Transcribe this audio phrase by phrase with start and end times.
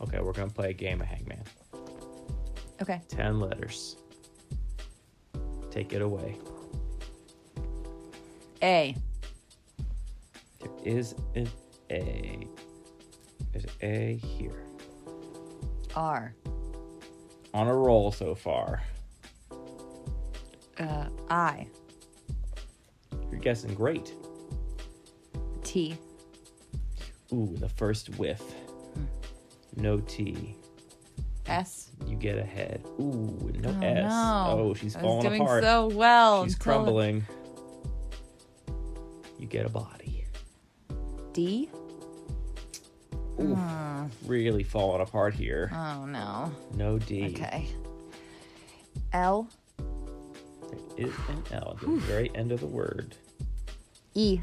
[0.00, 1.42] Okay, we're gonna play a game of Hangman.
[2.82, 3.00] Okay.
[3.08, 3.96] Ten letters.
[5.70, 6.36] Take it away.
[8.62, 8.96] A.
[10.60, 11.48] There is an
[11.90, 12.46] A.
[13.52, 14.64] There's an A here.
[15.94, 16.34] R.
[17.54, 18.82] On a roll so far.
[20.78, 21.66] Uh, I.
[23.30, 24.12] You're guessing great.
[25.64, 25.96] T.
[27.32, 28.42] Ooh, the first whiff.
[29.76, 30.56] No T.
[31.46, 31.90] S.
[32.06, 32.82] You get ahead.
[32.98, 34.10] Ooh, no Oh, S.
[34.10, 34.46] no.
[34.48, 35.62] Oh, she's I falling doing apart.
[35.62, 36.44] so well.
[36.44, 37.24] she's crumbling.
[39.38, 40.24] You get a body.
[41.32, 41.68] D.
[43.38, 44.06] Ooh, Hmm.
[44.24, 45.70] really falling apart here.
[45.74, 46.50] Oh no.
[46.74, 47.26] No D.
[47.34, 47.68] Okay.
[49.12, 49.48] L.
[50.68, 53.14] There is an L at the very end of the word.
[54.14, 54.40] E.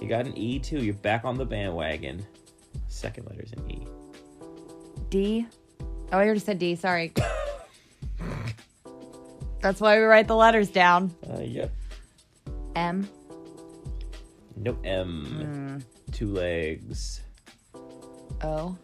[0.00, 0.84] You got an E too.
[0.84, 2.26] You're back on the bandwagon.
[2.88, 3.86] Second letter's an E.
[5.10, 5.46] D.
[5.80, 6.74] Oh, I already said D.
[6.76, 7.12] Sorry.
[9.60, 11.14] That's why we write the letters down.
[11.28, 11.72] Uh, yep.
[12.76, 13.08] M.
[14.56, 15.82] No M.
[16.06, 16.12] Hmm.
[16.12, 17.20] Two legs.
[18.42, 18.76] O.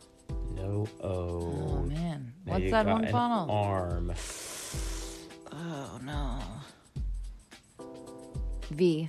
[0.55, 1.09] No O.
[1.09, 2.33] Oh man.
[2.47, 3.51] Now What's that one funnel?
[3.51, 4.13] Arm.
[5.53, 6.39] Oh no.
[8.71, 9.09] V.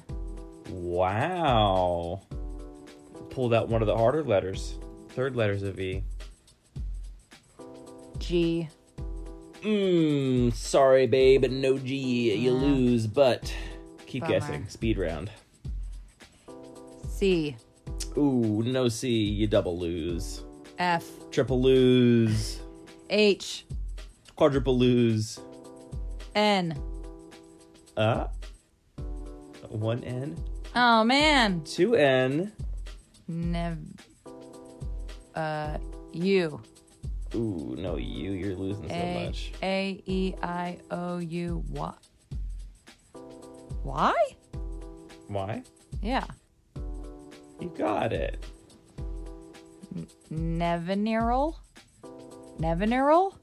[0.69, 2.21] Wow.
[3.29, 4.77] Pulled out one of the harder letters.
[5.09, 6.03] Third letter's a V.
[8.23, 8.69] G.
[9.61, 12.33] Mmm, sorry, babe, no G.
[12.35, 13.53] You lose, but
[14.05, 14.39] keep Bummer.
[14.39, 14.67] guessing.
[14.69, 15.29] Speed round.
[17.09, 17.55] C.
[18.17, 19.09] Ooh, no C.
[19.09, 20.43] You double lose.
[20.79, 21.05] F.
[21.31, 22.59] Triple lose.
[23.09, 23.65] H.
[24.35, 25.39] Quadruple lose.
[26.33, 26.77] N.
[27.97, 28.27] Uh.
[29.69, 30.37] One N.
[30.75, 31.61] Oh man.
[31.65, 32.51] Two N.
[33.27, 33.77] Nev.
[35.35, 35.77] Uh.
[36.13, 36.61] U.
[37.35, 39.25] Ooh, no you, You're losing so A.
[39.25, 39.51] much.
[39.63, 40.03] A.
[40.05, 40.35] E.
[40.43, 40.77] I.
[40.91, 41.17] O.
[41.17, 41.63] U.
[41.69, 41.93] Y.
[43.83, 44.13] Why?
[45.27, 45.63] Why?
[46.01, 46.25] Yeah.
[47.59, 48.43] You got it.
[50.31, 51.55] Nevineral.
[52.59, 53.35] Nevineral.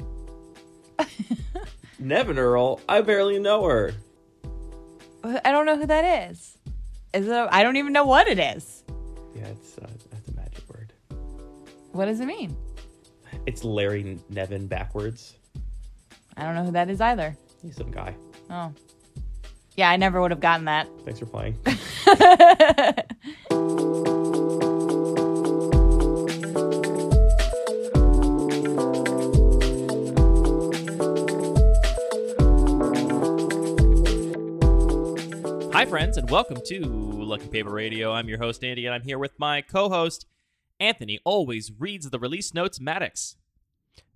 [1.99, 2.81] Nevin Earl.
[2.89, 3.93] I barely know her.
[5.23, 6.57] I don't know who that is.
[7.13, 7.49] Is it?
[7.51, 8.85] I don't even know what it is.
[9.35, 10.93] Yeah, it's uh, that's a magic word.
[11.93, 12.57] What does it mean?
[13.47, 15.35] It's Larry Nevin backwards.
[16.37, 17.37] I don't know who that is either.
[17.63, 18.15] He's some guy.
[18.51, 18.73] Oh.
[19.77, 20.89] Yeah, I never would have gotten that.
[21.05, 21.57] Thanks for playing.
[35.73, 38.13] Hi, friends, and welcome to Lucky Paper Radio.
[38.13, 40.27] I'm your host, Andy, and I'm here with my co host,
[40.81, 41.21] Anthony.
[41.25, 43.37] Always reads the release notes, Mattox.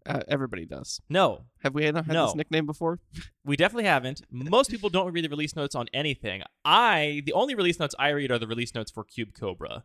[0.06, 1.00] Uh, everybody does.
[1.08, 2.26] No, Have we had, had No.
[2.26, 2.98] this nickname before?
[3.44, 4.20] we definitely haven't.
[4.30, 6.42] Most people don't read the release notes on anything.
[6.64, 9.84] I, the only release notes I read are the release notes for Cube Cobra.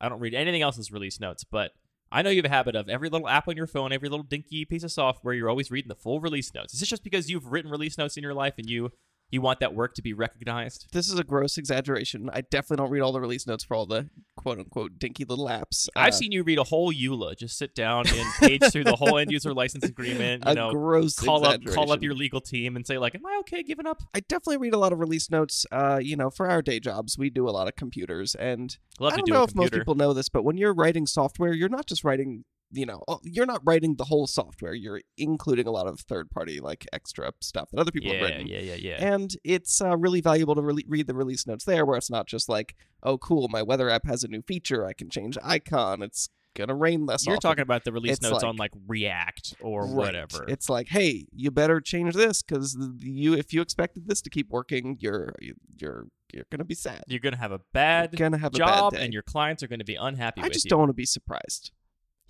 [0.00, 1.72] I don't read anything else's release notes, but
[2.10, 4.24] I know you have a habit of every little app on your phone, every little
[4.24, 6.74] dinky piece of software, you're always reading the full release notes.
[6.74, 8.90] Is this just because you've written release notes in your life and you
[9.30, 10.86] you want that work to be recognized?
[10.92, 12.30] This is a gross exaggeration.
[12.32, 15.46] I definitely don't read all the release notes for all the quote unquote dinky little
[15.46, 15.88] apps.
[15.94, 18.96] I've Uh, seen you read a whole EULA, just sit down and page through the
[18.96, 20.44] whole end user license agreement.
[20.46, 23.24] You a know, gross call up call up your legal team and say like, "Am
[23.26, 25.66] I okay giving up?" I definitely read a lot of release notes.
[25.70, 29.12] Uh, you know, for our day jobs, we do a lot of computers, and Love
[29.12, 31.68] I don't do know if most people know this, but when you're writing software, you're
[31.68, 32.44] not just writing.
[32.72, 34.74] You know, oh, you're not writing the whole software.
[34.74, 38.46] You're including a lot of third-party, like extra stuff that other people have yeah, written.
[38.46, 39.12] yeah, yeah, yeah.
[39.14, 42.26] And it's uh, really valuable to re- read the release notes there, where it's not
[42.28, 44.86] just like, oh, cool, my weather app has a new feature.
[44.86, 46.00] I can change icon.
[46.02, 47.26] It's gonna rain less.
[47.26, 47.48] You're often.
[47.50, 49.94] talking about the release It's notes like- on like React or Right.
[49.94, 50.44] whatever.
[50.48, 54.48] It's like, hey, you better change this because you, if you expected this to keep
[54.50, 55.32] working, you're
[55.76, 57.02] you're you're gonna be sad.
[57.08, 59.04] You're gonna have a bad You're gonna have a job, bad day.
[59.04, 60.68] and your clients are going to be unhappy I with just you.
[60.70, 61.72] don't want to be surprised.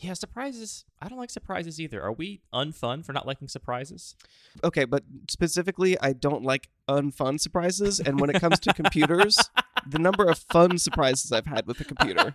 [0.00, 0.87] Yeah, surprises.
[1.00, 2.03] I don't like surprises either.
[2.03, 4.16] Are we unfun for not liking surprises?
[4.65, 8.01] Okay, but specifically, I don't like unfun surprises.
[8.01, 9.39] And when it comes to computers,
[9.86, 12.34] the number of fun surprises I've had with a computer.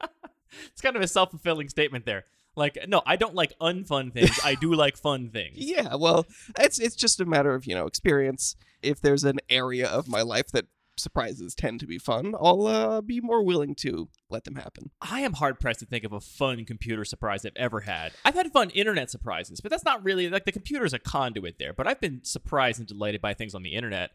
[0.72, 2.24] it's kind of a self fulfilling statement there.
[2.56, 4.38] Like, no, I don't like unfun things.
[4.42, 5.56] I do like fun things.
[5.56, 6.26] Yeah, well,
[6.58, 8.56] it's it's just a matter of you know experience.
[8.82, 13.00] If there's an area of my life that surprises tend to be fun, I'll uh,
[13.00, 14.90] be more willing to let them happen.
[15.00, 18.12] I am hard pressed to think of a fun computer surprise I've ever had.
[18.24, 21.72] I've had fun internet surprises, but that's not really like the computer's a conduit there.
[21.72, 24.10] But I've been surprised and delighted by things on the internet.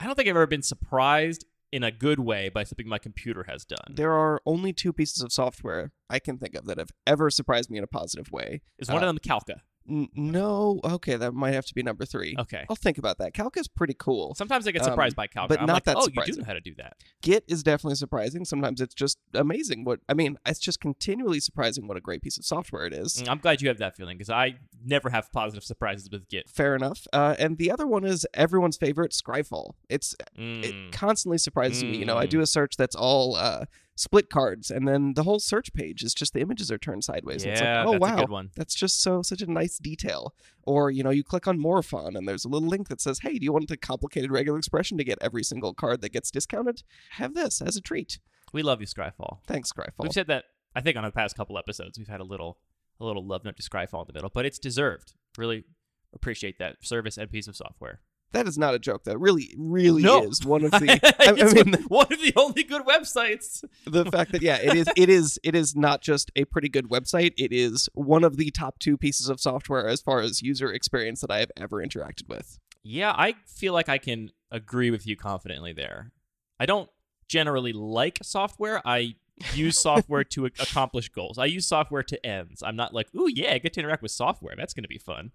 [0.00, 1.44] I don't think I've ever been surprised
[1.74, 3.94] in a good way by something my computer has done.
[3.96, 7.68] There are only two pieces of software I can think of that have ever surprised
[7.68, 8.62] me in a positive way.
[8.78, 9.62] Is one uh, of them Calca?
[9.86, 12.34] No, okay, that might have to be number three.
[12.38, 12.64] Okay.
[12.68, 13.34] I'll think about that.
[13.34, 14.34] Calca's pretty cool.
[14.34, 15.48] Sometimes I get um, surprised by Calca.
[15.48, 16.94] but I'm not like, that oh, you do know how to do that.
[17.22, 18.44] Git is definitely surprising.
[18.44, 19.84] Sometimes it's just amazing.
[19.84, 23.22] What I mean, it's just continually surprising what a great piece of software it is.
[23.22, 26.48] Mm, I'm glad you have that feeling because I never have positive surprises with Git.
[26.48, 27.06] Fair enough.
[27.12, 29.72] Uh, and the other one is everyone's favorite, Scryfall.
[29.88, 30.64] It's Mm.
[30.64, 31.96] it constantly surprises me.
[31.96, 32.30] You know, I Mm.
[32.30, 33.64] do a search that's all uh,
[33.96, 37.44] split cards, and then the whole search page is just the images are turned sideways.
[37.44, 38.50] and it's Yeah, like, oh that's a wow, good one.
[38.56, 40.34] that's just so such a nice detail.
[40.62, 43.38] Or you know, you click on Morophon, and there's a little link that says, "Hey,
[43.38, 46.82] do you want the complicated regular expression to get every single card that gets discounted?
[47.12, 48.18] Have this as a treat."
[48.52, 49.38] We love you, Scryfall.
[49.46, 49.92] Thanks, Scryfall.
[50.04, 50.44] We've said that
[50.74, 51.98] I think on the past couple episodes.
[51.98, 52.58] We've had a little
[53.00, 55.14] a little love note to Scryfall in the middle, but it's deserved.
[55.36, 55.64] Really
[56.12, 58.00] appreciate that service and piece of software.
[58.34, 59.14] That is not a joke, though.
[59.14, 60.24] Really, really No.
[60.24, 61.00] is one of the.
[61.18, 63.64] I, I mean, one of the only good websites.
[63.86, 64.86] the fact that yeah, it is.
[64.96, 65.38] It is.
[65.42, 67.32] It is not just a pretty good website.
[67.38, 71.20] It is one of the top two pieces of software as far as user experience
[71.22, 72.58] that I have ever interacted with.
[72.82, 76.12] Yeah, I feel like I can agree with you confidently there.
[76.60, 76.90] I don't
[77.28, 78.82] generally like software.
[78.84, 79.14] I
[79.54, 81.38] use software to accomplish goals.
[81.38, 82.62] I use software to ends.
[82.62, 84.54] I'm not like, ooh, yeah, I get to interact with software.
[84.56, 85.32] That's going to be fun.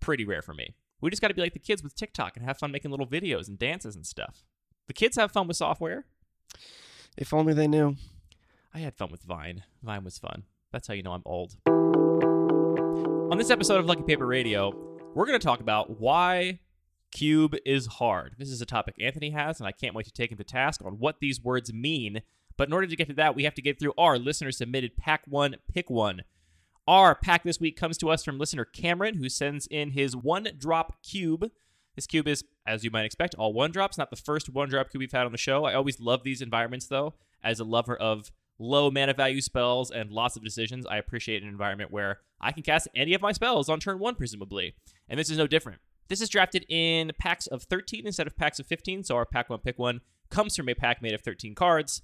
[0.00, 0.74] Pretty rare for me.
[1.00, 3.06] We just got to be like the kids with TikTok and have fun making little
[3.06, 4.44] videos and dances and stuff.
[4.88, 6.06] The kids have fun with software.
[7.16, 7.96] If only they knew.
[8.74, 9.62] I had fun with Vine.
[9.82, 10.42] Vine was fun.
[10.72, 11.56] That's how you know I'm old.
[13.30, 14.72] On this episode of Lucky Paper Radio,
[15.14, 16.60] we're going to talk about why
[17.12, 18.34] Cube is hard.
[18.36, 20.80] This is a topic Anthony has, and I can't wait to take him to task
[20.84, 22.22] on what these words mean.
[22.56, 24.96] But in order to get to that, we have to get through our listener submitted
[24.96, 26.22] Pack One Pick One.
[26.88, 30.48] Our pack this week comes to us from listener Cameron, who sends in his one
[30.56, 31.50] drop cube.
[31.94, 34.88] This cube is, as you might expect, all one drops, not the first one drop
[34.88, 35.66] cube we've had on the show.
[35.66, 37.12] I always love these environments, though.
[37.44, 41.48] As a lover of low mana value spells and lots of decisions, I appreciate an
[41.50, 44.74] environment where I can cast any of my spells on turn one, presumably.
[45.10, 45.80] And this is no different.
[46.08, 49.50] This is drafted in packs of 13 instead of packs of 15, so our pack
[49.50, 50.00] one pick one
[50.30, 52.00] comes from a pack made of 13 cards.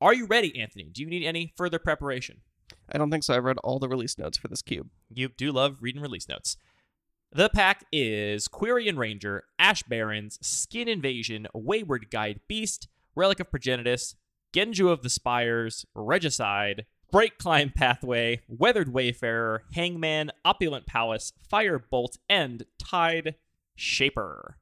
[0.00, 0.88] Are you ready, Anthony?
[0.92, 2.42] Do you need any further preparation?
[2.92, 3.34] I don't think so.
[3.34, 4.88] I've read all the release notes for this cube.
[5.12, 6.56] You do love reading release notes.
[7.32, 14.16] The pack is Quirion Ranger, Ash Barrens, Skin Invasion, Wayward Guide Beast, Relic of Progenitus,
[14.52, 23.36] Genju of the Spires, Regicide, Brightclimb Pathway, Weathered Wayfarer, Hangman, Opulent Palace, Firebolt, and Tide
[23.76, 24.56] Shaper.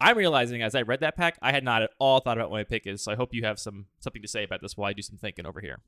[0.00, 2.58] I'm realizing as I read that pack, I had not at all thought about what
[2.58, 4.88] my pick is, so I hope you have some something to say about this while
[4.88, 5.80] I do some thinking over here.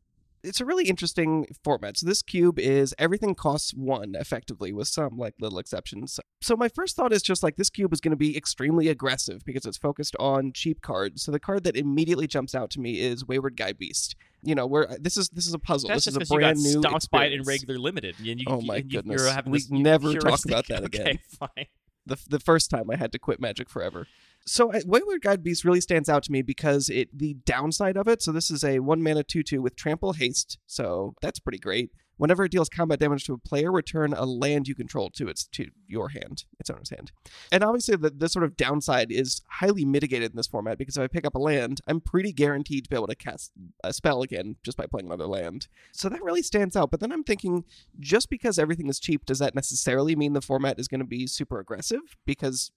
[0.42, 1.96] It's a really interesting format.
[1.96, 6.18] So this cube is everything costs one effectively, with some like little exceptions.
[6.40, 9.44] So my first thought is just like this cube is going to be extremely aggressive
[9.44, 11.22] because it's focused on cheap cards.
[11.22, 14.16] So the card that immediately jumps out to me is Wayward Guide Beast.
[14.42, 15.88] You know, where uh, this is this is a puzzle.
[15.88, 18.16] That's this is a you got brand new stomped by it in regular limited.
[18.18, 19.22] And you, Oh my and goodness.
[19.22, 21.06] You're having We never talk about that again.
[21.06, 21.66] Okay, fine.
[22.06, 24.08] the the first time I had to quit Magic forever.
[24.46, 28.22] So Wayward Guide Beast really stands out to me because it the downside of it.
[28.22, 30.58] So this is a one mana two two with trample haste.
[30.66, 31.90] So that's pretty great.
[32.18, 35.44] Whenever it deals combat damage to a player, return a land you control to its
[35.48, 37.10] to your hand, its owner's hand.
[37.50, 41.02] And obviously, the, the sort of downside is highly mitigated in this format because if
[41.02, 43.50] I pick up a land, I'm pretty guaranteed to be able to cast
[43.82, 45.68] a spell again just by playing another land.
[45.92, 46.90] So that really stands out.
[46.90, 47.64] But then I'm thinking,
[47.98, 51.26] just because everything is cheap, does that necessarily mean the format is going to be
[51.26, 52.16] super aggressive?
[52.24, 52.70] Because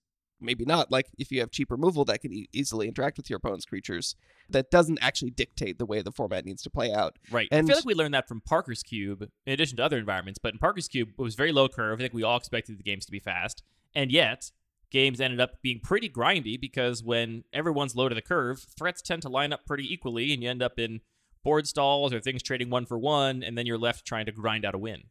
[0.46, 0.92] maybe not.
[0.92, 4.16] Like if you have cheap removal that can e- easily interact with your opponent's creatures,
[4.50, 7.18] that doesn't actually dictate the way the format needs to play out.
[7.32, 7.48] Right.
[7.52, 10.40] I feel like we learned that from Parker's Cube, in addition to other environments.
[10.40, 12.00] But in Parker's Cube, it was very low curve.
[12.00, 13.64] I think we all expected the games to be fast.
[13.96, 14.52] And yet,
[14.92, 19.22] games ended up being pretty grindy because when everyone's low to the curve, threats tend
[19.24, 21.02] to line up pretty equally, and you end up in
[21.44, 24.66] board stalls or things trading one for one, and then you're left trying to grind
[24.66, 25.04] out a win.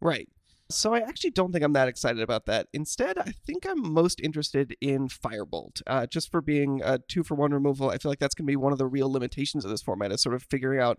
[0.00, 0.28] Right.
[0.74, 2.68] So I actually don't think I'm that excited about that.
[2.72, 7.34] Instead, I think I'm most interested in Firebolt, uh, just for being a two for
[7.34, 7.90] one removal.
[7.90, 10.12] I feel like that's going to be one of the real limitations of this format
[10.12, 10.98] is sort of figuring out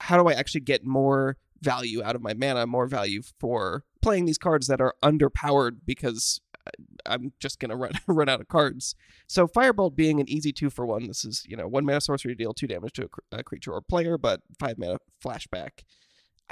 [0.00, 4.24] how do I actually get more value out of my mana, more value for playing
[4.24, 6.70] these cards that are underpowered because uh,
[7.06, 8.94] I'm just gonna run run out of cards.
[9.28, 11.06] So Firebolt being an easy two for one.
[11.06, 13.72] This is you know one mana sorcery deal two damage to a, cr- a creature
[13.72, 15.84] or player, but five mana flashback.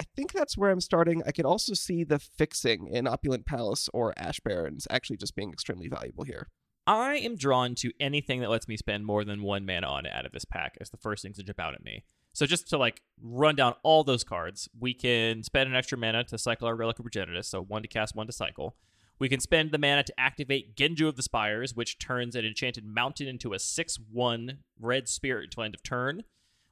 [0.01, 1.23] I think that's where I'm starting.
[1.27, 5.53] I could also see the fixing in Opulent Palace or Ash Barrens actually just being
[5.53, 6.49] extremely valuable here.
[6.87, 10.13] I am drawn to anything that lets me spend more than one mana on it
[10.15, 12.05] out of this pack as the first things to jump out at me.
[12.33, 16.25] So just to like run down all those cards, we can spend an extra mana
[16.25, 18.77] to cycle our Relic of Progenitus, so one to cast, one to cycle.
[19.19, 22.87] We can spend the mana to activate Genju of the Spires, which turns an enchanted
[22.87, 26.23] mountain into a 6 1 red spirit until end of turn.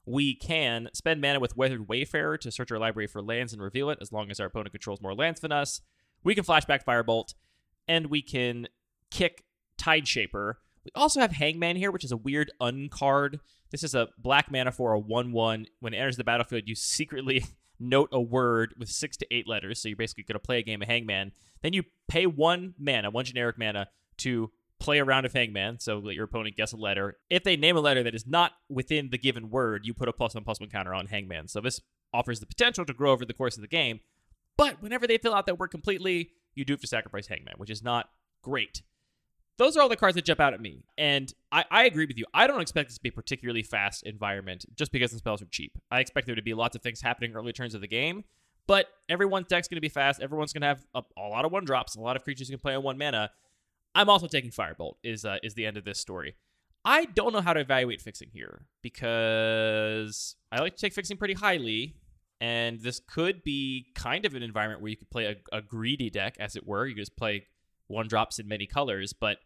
[0.08, 3.90] We can spend mana with Weathered Wayfarer to search our library for lands and reveal
[3.90, 5.82] it as long as our opponent controls more lands than us.
[6.24, 7.34] We can flashback Firebolt,
[7.86, 8.68] and we can
[9.10, 9.44] kick
[9.76, 10.60] Tide Shaper.
[10.82, 13.40] We also have Hangman here, which is a weird uncard.
[13.70, 15.66] This is a black mana for a 1 1.
[15.80, 17.44] When it enters the battlefield, you secretly
[17.78, 19.82] note a word with six to eight letters.
[19.82, 21.32] So you're basically going to play a game of Hangman.
[21.60, 23.88] Then you pay one mana, one generic mana,
[24.18, 24.50] to
[24.80, 25.80] play a round of Hangman.
[25.80, 27.18] So let your opponent guess a letter.
[27.30, 30.12] If they name a letter that is not within the given word, you put a
[30.12, 31.48] plus one plus one counter on Hangman.
[31.48, 31.80] So this
[32.12, 34.00] offers the potential to grow over the course of the game.
[34.56, 37.70] But whenever they fill out that word completely, you do have to sacrifice Hangman, which
[37.70, 38.10] is not
[38.42, 38.82] great.
[39.56, 40.84] Those are all the cards that jump out at me.
[40.96, 42.24] And I, I agree with you.
[42.32, 45.46] I don't expect this to be a particularly fast environment just because the spells are
[45.46, 45.76] cheap.
[45.90, 48.24] I expect there to be lots of things happening early turns of the game.
[48.68, 50.20] But everyone's deck's going to be fast.
[50.20, 52.56] Everyone's going to have a, a, lot of one drops, a lot of creatures you
[52.56, 53.30] can play on one mana.
[53.94, 56.34] I'm also taking Firebolt, is, uh, is the end of this story.
[56.84, 61.34] I don't know how to evaluate fixing here because I like to take fixing pretty
[61.34, 61.96] highly.
[62.40, 66.08] And this could be kind of an environment where you could play a, a greedy
[66.08, 66.86] deck, as it were.
[66.86, 67.46] You just play
[67.88, 69.38] one drops in many colors, but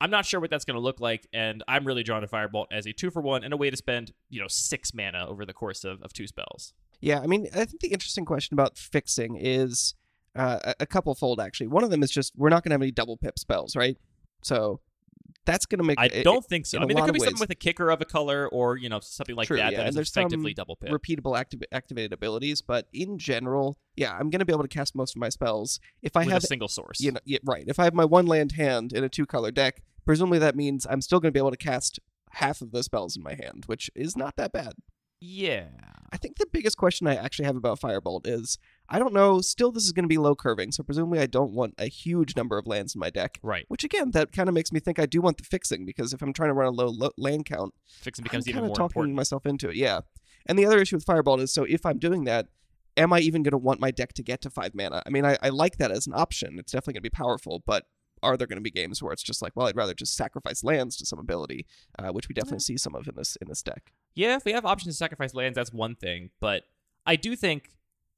[0.00, 2.66] I'm not sure what that's going to look like, and I'm really drawn to Firebolt
[2.72, 5.44] as a two for one and a way to spend, you know, six mana over
[5.44, 6.72] the course of, of two spells.
[7.00, 9.94] Yeah, I mean, I think the interesting question about fixing is
[10.36, 11.66] uh, a couple fold, actually.
[11.68, 13.96] One of them is just we're not going to have any double pip spells, right?
[14.42, 14.80] So
[15.44, 15.98] that's going to make.
[15.98, 16.78] I it- don't think so.
[16.78, 18.88] I mean, there could be of something with a kicker of a color or, you
[18.88, 20.90] know, something like True, that yeah, that and is effectively double pip.
[20.90, 24.94] repeatable activ- activated abilities, but in general, yeah, I'm going to be able to cast
[24.94, 27.00] most of my spells if I with have a single source.
[27.00, 27.64] you know, yeah, right.
[27.66, 30.86] If I have my one land hand in a two color deck, presumably that means
[30.88, 31.98] I'm still going to be able to cast
[32.30, 34.72] half of the spells in my hand, which is not that bad.
[35.20, 35.66] yeah.
[36.14, 38.58] I think the biggest question I actually have about Firebolt is
[38.88, 39.40] I don't know.
[39.40, 42.36] Still, this is going to be low curving, so presumably I don't want a huge
[42.36, 43.38] number of lands in my deck.
[43.42, 43.64] Right.
[43.68, 46.20] Which again, that kind of makes me think I do want the fixing because if
[46.20, 48.72] I'm trying to run a low, low land count, Fixing becomes I'm even kind more
[48.74, 49.16] of talking important.
[49.16, 49.76] myself into it.
[49.76, 50.00] Yeah.
[50.46, 52.48] And the other issue with Fireball is so if I'm doing that,
[52.96, 55.02] am I even going to want my deck to get to five mana?
[55.06, 56.58] I mean, I, I like that as an option.
[56.58, 57.86] It's definitely going to be powerful, but
[58.22, 60.62] are there going to be games where it's just like, well, I'd rather just sacrifice
[60.62, 61.66] lands to some ability,
[61.98, 63.92] uh, which we definitely see some of in this in this deck.
[64.14, 66.30] Yeah, if we have options to sacrifice lands, that's one thing.
[66.40, 66.64] But
[67.04, 67.70] I do think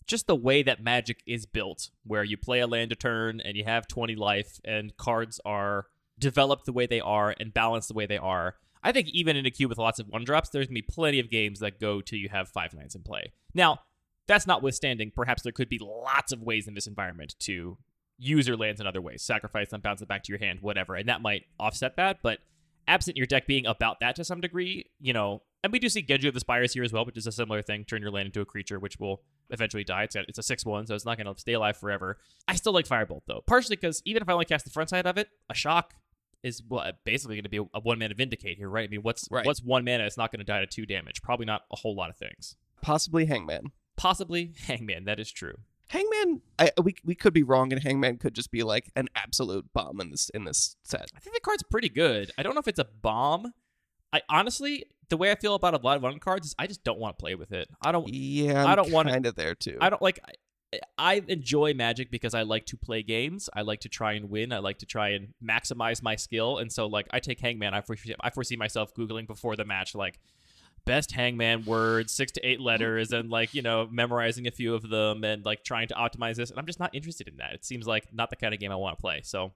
[0.06, 3.56] just the way that Magic is built, where you play a land a turn and
[3.56, 5.86] you have 20 life, and cards are
[6.18, 8.56] developed the way they are and balanced the way they are.
[8.82, 11.18] I think even in a cube with lots of one drops, there's gonna be plenty
[11.18, 13.32] of games that go till you have five lands in play.
[13.54, 13.80] Now,
[14.26, 17.78] that's notwithstanding, perhaps there could be lots of ways in this environment to
[18.18, 20.94] use your lands in other ways, sacrifice them, bounce it back to your hand, whatever,
[20.94, 22.18] and that might offset that.
[22.22, 22.38] But
[22.86, 26.02] absent your deck being about that to some degree, you know, and we do see
[26.02, 27.84] Genju of the Spires here as well, which is a similar thing.
[27.84, 30.04] Turn your land into a creature, which will eventually die.
[30.04, 32.18] It's a, it's a 6 1, so it's not going to stay alive forever.
[32.48, 35.06] I still like Firebolt, though, partially because even if I only cast the front side
[35.06, 35.94] of it, a shock
[36.42, 38.86] is well, uh, basically going to be a one mana Vindicate here, right?
[38.86, 39.46] I mean, what's Right.
[39.46, 40.04] what's one mana?
[40.04, 41.22] It's not going to die to two damage.
[41.22, 42.56] Probably not a whole lot of things.
[42.82, 43.72] Possibly Hangman.
[43.96, 45.04] Possibly Hangman.
[45.04, 45.54] That is true.
[45.88, 49.72] Hangman, I, we we could be wrong, and Hangman could just be like an absolute
[49.72, 51.10] bomb in this in this set.
[51.14, 52.30] I think the card's pretty good.
[52.36, 53.52] I don't know if it's a bomb.
[54.14, 56.84] I honestly, the way I feel about a lot of one cards is I just
[56.84, 57.68] don't want to play with it.
[57.82, 58.08] I don't.
[58.08, 59.76] Yeah, I I'm don't wanna- kind of there too.
[59.80, 60.20] I don't like.
[60.72, 63.48] I, I enjoy Magic because I like to play games.
[63.54, 64.52] I like to try and win.
[64.52, 66.58] I like to try and maximize my skill.
[66.58, 67.74] And so, like, I take Hangman.
[67.74, 70.18] I foresee, I foresee myself googling before the match, like
[70.84, 74.88] best Hangman words, six to eight letters, and like you know memorizing a few of
[74.88, 76.50] them and like trying to optimize this.
[76.50, 77.52] And I'm just not interested in that.
[77.54, 79.20] It seems like not the kind of game I want to play.
[79.24, 79.52] So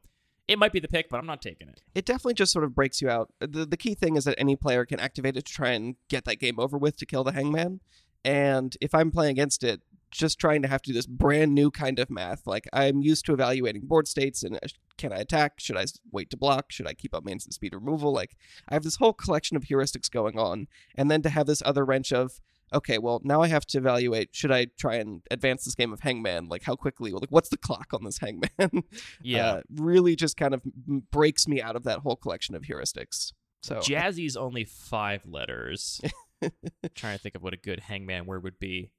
[0.48, 1.82] it might be the pick, but I'm not taking it.
[1.94, 3.32] it definitely just sort of breaks you out.
[3.38, 6.24] The the key thing is that any player can activate it to try and get
[6.24, 7.80] that game over with to kill the hangman.
[8.24, 11.70] And if I'm playing against it, just trying to have to do this brand new
[11.70, 12.46] kind of math.
[12.46, 15.60] Like I'm used to evaluating board states and uh, can I attack?
[15.60, 16.72] Should I wait to block?
[16.72, 18.12] Should I keep up my instant speed removal?
[18.12, 18.36] Like
[18.68, 21.84] I have this whole collection of heuristics going on, and then to have this other
[21.84, 22.40] wrench of
[22.72, 24.30] okay, well now I have to evaluate.
[24.32, 26.48] Should I try and advance this game of Hangman?
[26.48, 27.12] Like how quickly?
[27.12, 28.48] Like what's the clock on this Hangman?
[29.22, 29.46] Yeah.
[29.46, 30.62] uh, really just kind of
[31.10, 33.32] breaks me out of that whole collection of heuristics.
[33.62, 36.00] So Jazzy's only five letters.
[36.94, 38.92] trying to think of what a good hangman word would be.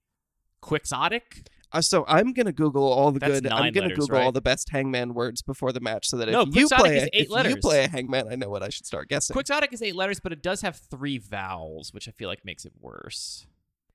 [0.61, 1.47] Quixotic?
[1.71, 3.51] Uh, so I'm gonna Google all the That's good.
[3.51, 4.33] I'm gonna letters, Google all right?
[4.33, 7.29] the best Hangman words before the match, so that No, if you play, a- if
[7.49, 9.35] you play a Hangman, I know what I should start guessing.
[9.35, 12.65] Quixotic is eight letters, but it does have three vowels, which I feel like makes
[12.65, 13.45] it worse.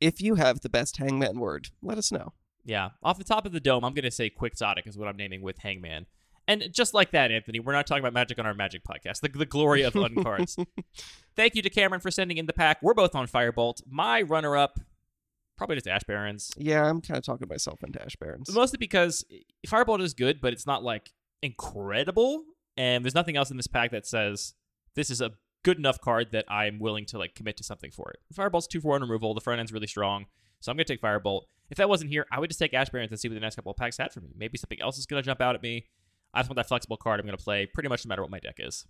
[0.05, 2.35] If you have the best Hangman word, let us know.
[2.65, 2.91] Yeah.
[3.03, 5.43] Off the top of the dome, I'm going to say Quixotic is what I'm naming
[5.43, 6.07] with Hangman.
[6.47, 9.21] And just like that, Anthony, we're not talking about magic on our magic podcast.
[9.21, 10.63] The, the glory of uncards.
[11.37, 12.83] Thank you to Cameron for sending in the pack.
[12.83, 13.81] We're both on Firebolt.
[13.89, 14.79] My runner up,
[15.57, 16.51] probably just Ash Barrens.
[16.59, 18.53] Yeah, I'm kind of talking myself into Ash Barrens.
[18.53, 19.25] Mostly because
[19.67, 22.45] Firebolt is good, but it's not like incredible,
[22.77, 24.53] and there's nothing else in this pack that says
[24.95, 25.33] this is a
[25.65, 28.21] good enough card that I'm willing to like commit to something for it.
[28.33, 29.35] Firebolt's two for one removal.
[29.35, 30.27] The front end's really strong,
[30.61, 31.43] so I'm gonna take Firebolt.
[31.71, 33.57] If that wasn't here, I would just take Ash Barrens and see what the next
[33.57, 34.29] couple of packs had for me.
[34.37, 35.87] Maybe something else is gonna jump out at me.
[36.33, 38.39] I just want that flexible card I'm gonna play pretty much no matter what my
[38.39, 38.87] deck is.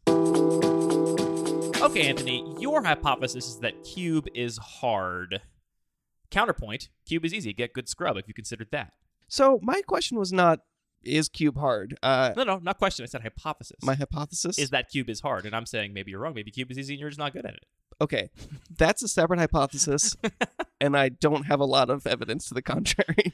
[1.80, 5.40] Okay, Anthony, your hypothesis is that cube is hard.
[6.30, 7.52] Counterpoint: cube is easy.
[7.52, 8.92] Get good scrub if you considered that.
[9.28, 10.60] So my question was not
[11.06, 11.96] is cube hard.
[12.02, 13.02] Uh, No, no, not question.
[13.02, 13.78] I said hypothesis.
[13.82, 16.34] my hypothesis is that cube is hard, and I'm saying maybe you're wrong.
[16.34, 17.64] Maybe cube is easy and you're just not good at it.
[18.00, 18.30] okay.
[18.76, 20.16] That's a separate hypothesis,
[20.80, 23.32] and I don't have a lot of evidence to the contrary.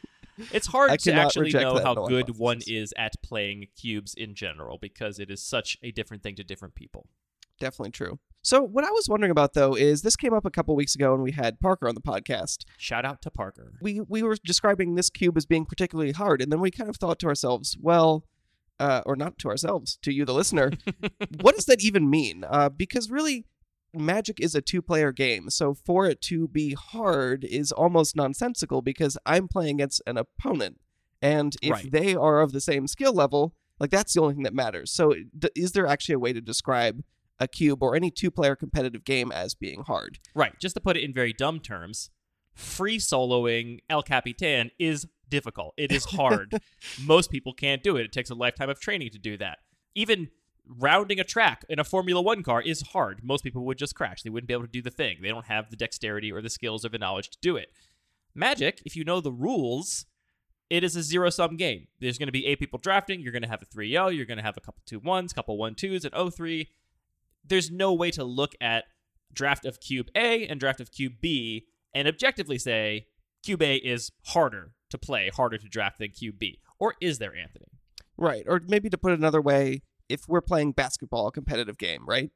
[0.53, 4.35] It's hard I to actually know how null good one is at playing cubes in
[4.35, 7.07] general because it is such a different thing to different people.
[7.61, 8.19] Definitely true.
[8.43, 11.13] So what I was wondering about though is this came up a couple weeks ago
[11.13, 12.65] when we had Parker on the podcast.
[12.79, 13.75] Shout out to Parker.
[13.83, 16.97] We we were describing this cube as being particularly hard, and then we kind of
[16.97, 18.25] thought to ourselves, well,
[18.81, 20.73] uh, or not to ourselves, to you, the listener,
[21.43, 22.45] what does that even mean?
[22.49, 23.45] Uh, because really,
[23.93, 29.19] Magic is a two-player game, so for it to be hard is almost nonsensical because
[29.27, 30.81] I'm playing against an opponent,
[31.21, 31.91] and if Right.
[31.93, 34.91] they are of the same skill level, like that's the only thing that matters.
[34.91, 37.03] So, d- is there actually a way to describe
[37.41, 40.19] a cube or any two-player competitive game as being hard?
[40.35, 40.53] Right.
[40.61, 42.11] Just to put it in very dumb terms,
[42.55, 45.75] free soloing El Capitan is difficult.
[45.77, 46.61] It is hard.
[47.05, 48.05] Most people can't do it.
[48.05, 49.59] It takes a lifetime of training to do that.
[49.95, 50.29] Even
[50.79, 53.25] rounding a track in a Formula One car is hard.
[53.25, 54.23] Most people would just crash.
[54.23, 55.19] They wouldn't be able to do the thing.
[55.23, 57.73] They don't have the dexterity or the skills or the knowledge to do it.
[58.35, 60.07] Magic, if you know the rules,
[60.69, 61.89] it is a zero sum game.
[61.99, 63.21] There's going to be eight people drafting.
[63.21, 64.09] You're going to have a 3 0.
[64.09, 66.69] You're going to have a couple 2 1s, couple 1 2s, and 3.
[67.45, 68.85] There's no way to look at
[69.33, 73.07] draft of cube A and draft of cube B and objectively say
[73.45, 76.61] cube A is harder to play, harder to draft than cube B.
[76.79, 77.67] Or is there, Anthony?
[78.17, 78.45] Right.
[78.47, 82.31] Or maybe to put it another way, if we're playing basketball, a competitive game, right?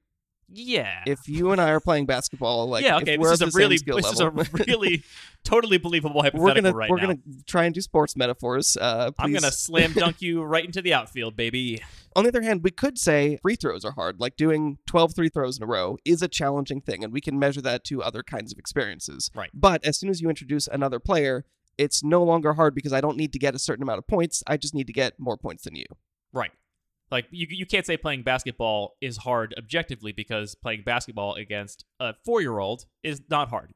[0.49, 1.03] Yeah.
[1.07, 3.19] If you and I are playing basketball, like yeah, if okay.
[3.19, 4.31] we're This is a really this is a
[4.67, 5.03] really
[5.45, 7.07] totally believable hypothetical we're gonna right we're now.
[7.07, 8.77] gonna try and do sports metaphors.
[8.77, 11.83] Uh, I'm gonna slam dunk you right into the outfield, baby.
[12.17, 14.21] On the other hand, we could say free throws are hard.
[14.21, 17.39] Like doing 12 free throws in a row is a challenging thing, and we can
[17.39, 19.31] measure that to other kinds of experiences.
[19.35, 19.51] Right.
[19.53, 21.45] But as soon as you introduce another player,
[21.77, 24.45] it's no longer hard because I don't need to get a certain amount of points.
[24.47, 25.87] I just need to get more points than you.
[26.33, 26.53] Right.
[27.11, 32.15] Like you you can't say playing basketball is hard objectively because playing basketball against a
[32.27, 33.73] 4-year-old is not hard.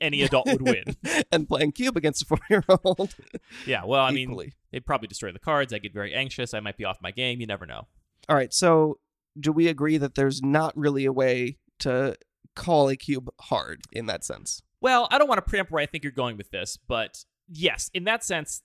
[0.00, 0.84] Any adult would win.
[1.32, 3.14] and playing cube against a four year old.
[3.66, 4.52] Yeah, well, I mean, equally.
[4.70, 5.72] they'd probably destroy the cards.
[5.72, 6.52] I get very anxious.
[6.52, 7.40] I might be off my game.
[7.40, 7.86] You never know.
[8.28, 8.52] All right.
[8.52, 8.98] So,
[9.38, 12.16] do we agree that there's not really a way to
[12.54, 14.62] call a cube hard in that sense?
[14.80, 17.90] Well, I don't want to preempt where I think you're going with this, but yes,
[17.94, 18.62] in that sense,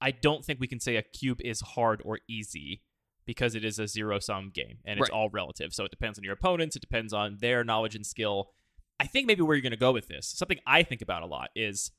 [0.00, 2.82] I don't think we can say a cube is hard or easy
[3.28, 5.14] because it is a zero sum game and it's Right.
[5.16, 5.74] all relative.
[5.74, 8.50] So it depends on your opponents, it depends on their knowledge and skill.
[8.98, 11.26] I think maybe where you're going to go with this, something I think about a
[11.26, 11.92] lot is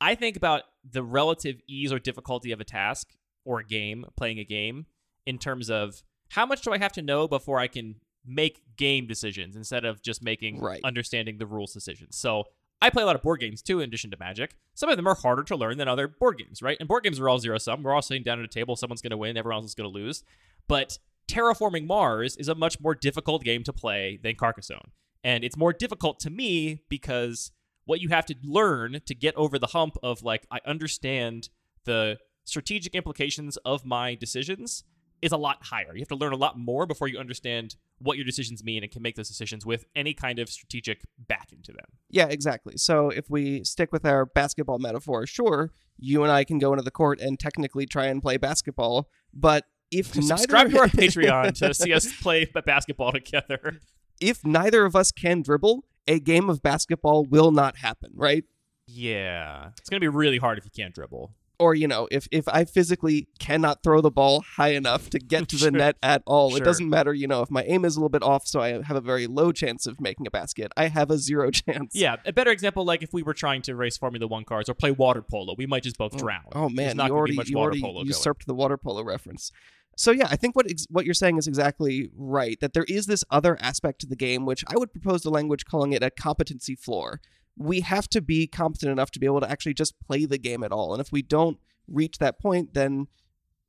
[0.00, 3.10] I think about the relative ease or difficulty of a task
[3.44, 4.86] or a game, playing a game,
[5.24, 9.06] in terms of how much do I have to know before I can make game
[9.06, 10.80] decisions instead of just making Right.
[10.82, 12.16] understanding the rules decisions.
[12.16, 12.44] So
[12.82, 14.56] I play a lot of board games too, in addition to Magic.
[14.74, 16.76] Some of them are harder to learn than other board games, right?
[16.80, 17.82] And board games are all zero sum.
[17.82, 18.76] We're all sitting down at a table.
[18.76, 19.36] Someone's going to win.
[19.36, 20.24] Everyone else is going to lose.
[20.66, 24.90] But Terraforming Mars is a much more difficult game to play than Carcassonne.
[25.22, 27.52] And it's more difficult to me because
[27.84, 31.50] what you have to learn to get over the hump of like, I understand
[31.84, 34.84] the strategic implications of my decisions
[35.22, 35.94] is a lot higher.
[35.94, 38.90] You have to learn a lot more before you understand what your decisions mean and
[38.90, 41.86] can make those decisions with any kind of strategic backing to them.
[42.08, 42.74] Yeah, exactly.
[42.76, 46.82] So, if we stick with our basketball metaphor, sure, you and I can go into
[46.82, 51.54] the court and technically try and play basketball, but if neither Subscribe to our Patreon
[51.58, 53.80] to see us play basketball together.
[54.20, 58.44] if neither of us can dribble, a game of basketball will not happen, right?
[58.86, 59.70] Yeah.
[59.78, 61.34] It's going to be really hard if you can't dribble.
[61.60, 65.48] Or, you know, if, if I physically cannot throw the ball high enough to get
[65.50, 65.70] to the Sure.
[65.70, 66.58] net at all, Sure.
[66.58, 68.82] it doesn't matter, you know, if my aim is a little bit off, so I
[68.82, 71.94] have a very low chance of making a basket, I have a zero chance.
[71.94, 74.74] Yeah, a better example like if we were trying to race Formula 1 cars or
[74.74, 76.44] play water polo, we might just both oh, drown.
[76.52, 79.04] Oh There's man, not you already be much you water already usurped the water polo
[79.04, 79.52] reference.
[79.96, 82.58] So yeah, I think what ex- what you're saying is exactly right.
[82.60, 85.66] That there is this other aspect to the game, which I would propose the language
[85.66, 87.20] calling it a competency floor.
[87.56, 90.62] We have to be competent enough to be able to actually just play the game
[90.62, 91.58] at all, and if we don't
[91.88, 93.08] reach that point, then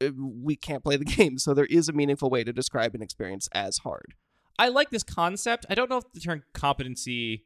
[0.01, 1.37] uh, we can't play the game.
[1.37, 4.15] So there is a meaningful way to describe an experience as hard.
[4.59, 5.65] I like this concept.
[5.69, 7.45] I don't know if the term competency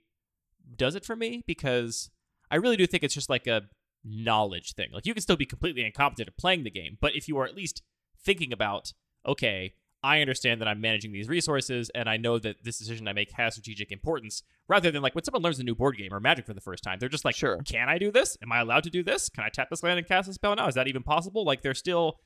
[0.75, 2.09] does it for me because
[2.51, 3.63] I really do think it's just like a
[4.03, 4.89] knowledge thing.
[4.91, 7.45] Like you can still be completely incompetent at playing the game, but if you are
[7.45, 7.81] at least
[8.19, 8.93] thinking about,
[9.25, 9.73] okay,
[10.05, 13.31] I understand that I'm managing these resources and I know that this decision I make
[13.31, 16.45] has strategic importance rather than like when someone learns a new board game or magic
[16.45, 17.57] for the first time, they're just like, Sure.
[17.65, 18.37] can I do this?
[18.43, 19.29] Am I allowed to do this?
[19.29, 20.67] Can I tap this land and cast a spell now?
[20.67, 21.43] Is that even possible?
[21.43, 22.19] Like they're still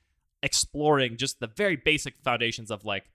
[0.44, 3.06] exploring just the very basic foundations of like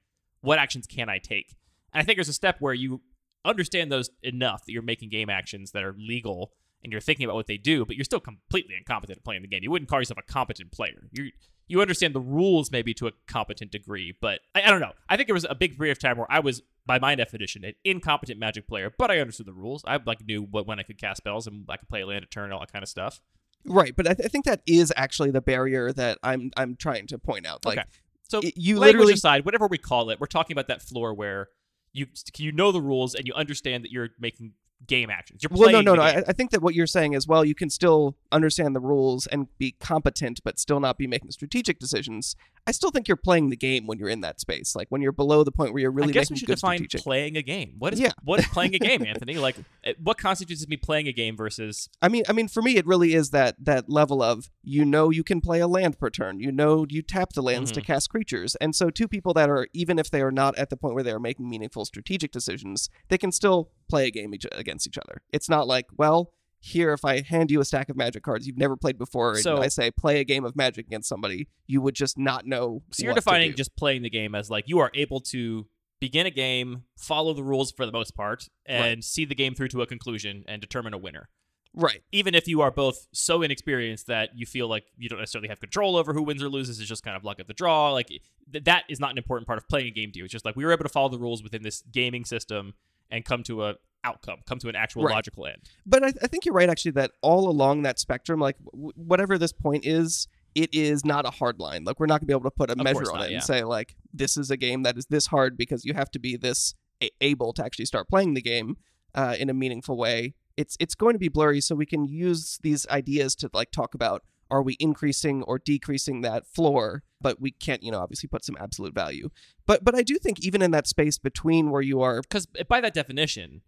[0.40, 1.54] what actions can I take?
[1.92, 3.02] And I think there's a step where you
[3.44, 7.36] understand those enough that you're making game actions that are legal and you're thinking about
[7.36, 9.62] what they do, but you're still completely incompetent at playing the game.
[9.62, 11.08] You wouldn't call yourself a competent player.
[11.12, 11.30] You
[11.66, 14.92] you understand the rules maybe to a competent degree, but I, I don't know.
[15.08, 17.64] I think there was a big period of time where I was, by my definition,
[17.64, 19.82] an incompetent Magic player, but I understood the rules.
[19.86, 22.24] I like knew what when I could cast spells and I could play a land
[22.24, 23.20] a turn and all that kind of stuff.
[23.66, 27.06] Right, but I, th- I think that is actually the barrier that I'm I'm trying
[27.08, 27.64] to point out.
[27.64, 27.88] Like Okay.
[28.28, 31.48] So y- you literally aside, whatever we call it, we're talking about that floor where
[31.92, 34.52] you you know the rules and you understand that you're making
[34.86, 35.42] game actions.
[35.42, 36.02] You're Well, no, no, no.
[36.02, 39.26] I, I think that what you're saying is, well, you can still understand the rules
[39.26, 42.36] and be competent, but still not be making strategic decisions.
[42.66, 44.74] I still think you're playing the game when you're in that space.
[44.74, 46.78] Like when you're below the point where you're really I guess making we should define
[46.78, 47.02] strategic.
[47.02, 47.74] playing a game.
[47.78, 48.12] What is Yeah.
[48.22, 49.36] what is playing a game, Anthony?
[49.38, 52.76] Like, uh, what constitutes me playing a game versus I mean, I mean, for me,
[52.76, 56.10] it really is that that level of you know you can play a land per
[56.10, 56.40] turn.
[56.40, 57.86] You know you tap the lands to Mhm.
[57.86, 60.76] cast creatures, and so two people that are even if they are not at the
[60.76, 64.46] point where they are making meaningful strategic decisions, they can still play a game each,
[64.52, 65.22] against each other.
[65.32, 68.56] It's not like, well, here if I hand you a stack of Magic cards you've
[68.56, 71.94] never played before, and I say play a game of Magic against somebody, you would
[71.94, 72.82] just not know.
[72.90, 75.66] So you're defining just playing the game as like you are able to
[76.00, 79.04] begin a game, follow the rules for the most part, and Right.
[79.04, 81.28] see the game through to a conclusion and determine a winner.
[81.76, 82.02] right.
[82.12, 85.58] Even if you are both so inexperienced that you feel like you don't necessarily have
[85.60, 87.90] control over who wins or loses, it's just kind of luck of the draw.
[87.90, 88.22] Like th-
[88.64, 90.24] that is not an important part of playing a game to you.
[90.24, 92.74] It's just like we were able to follow the rules within this gaming system
[93.10, 95.14] and come to a outcome, come to an actual Right.
[95.14, 95.62] logical end.
[95.86, 99.38] But I, I think you're right, actually, that all along that spectrum, like w- whatever
[99.38, 101.84] this point is, it is not a hard line.
[101.84, 103.36] Like we're not gonna be able to put a Of measure on not, it yeah.
[103.38, 106.18] and say like this is a game that is this hard because you have to
[106.18, 108.76] be this a- able to actually start playing the game
[109.14, 110.34] uh, in a meaningful way.
[110.56, 113.94] It's it's going to be blurry, so we can use these ideas to like talk
[113.94, 118.44] about are we increasing or decreasing that floor, but we can't, you know, obviously put
[118.44, 119.30] some absolute value.
[119.66, 122.80] But but I do think even in that space between where you are because by
[122.80, 123.62] that definition,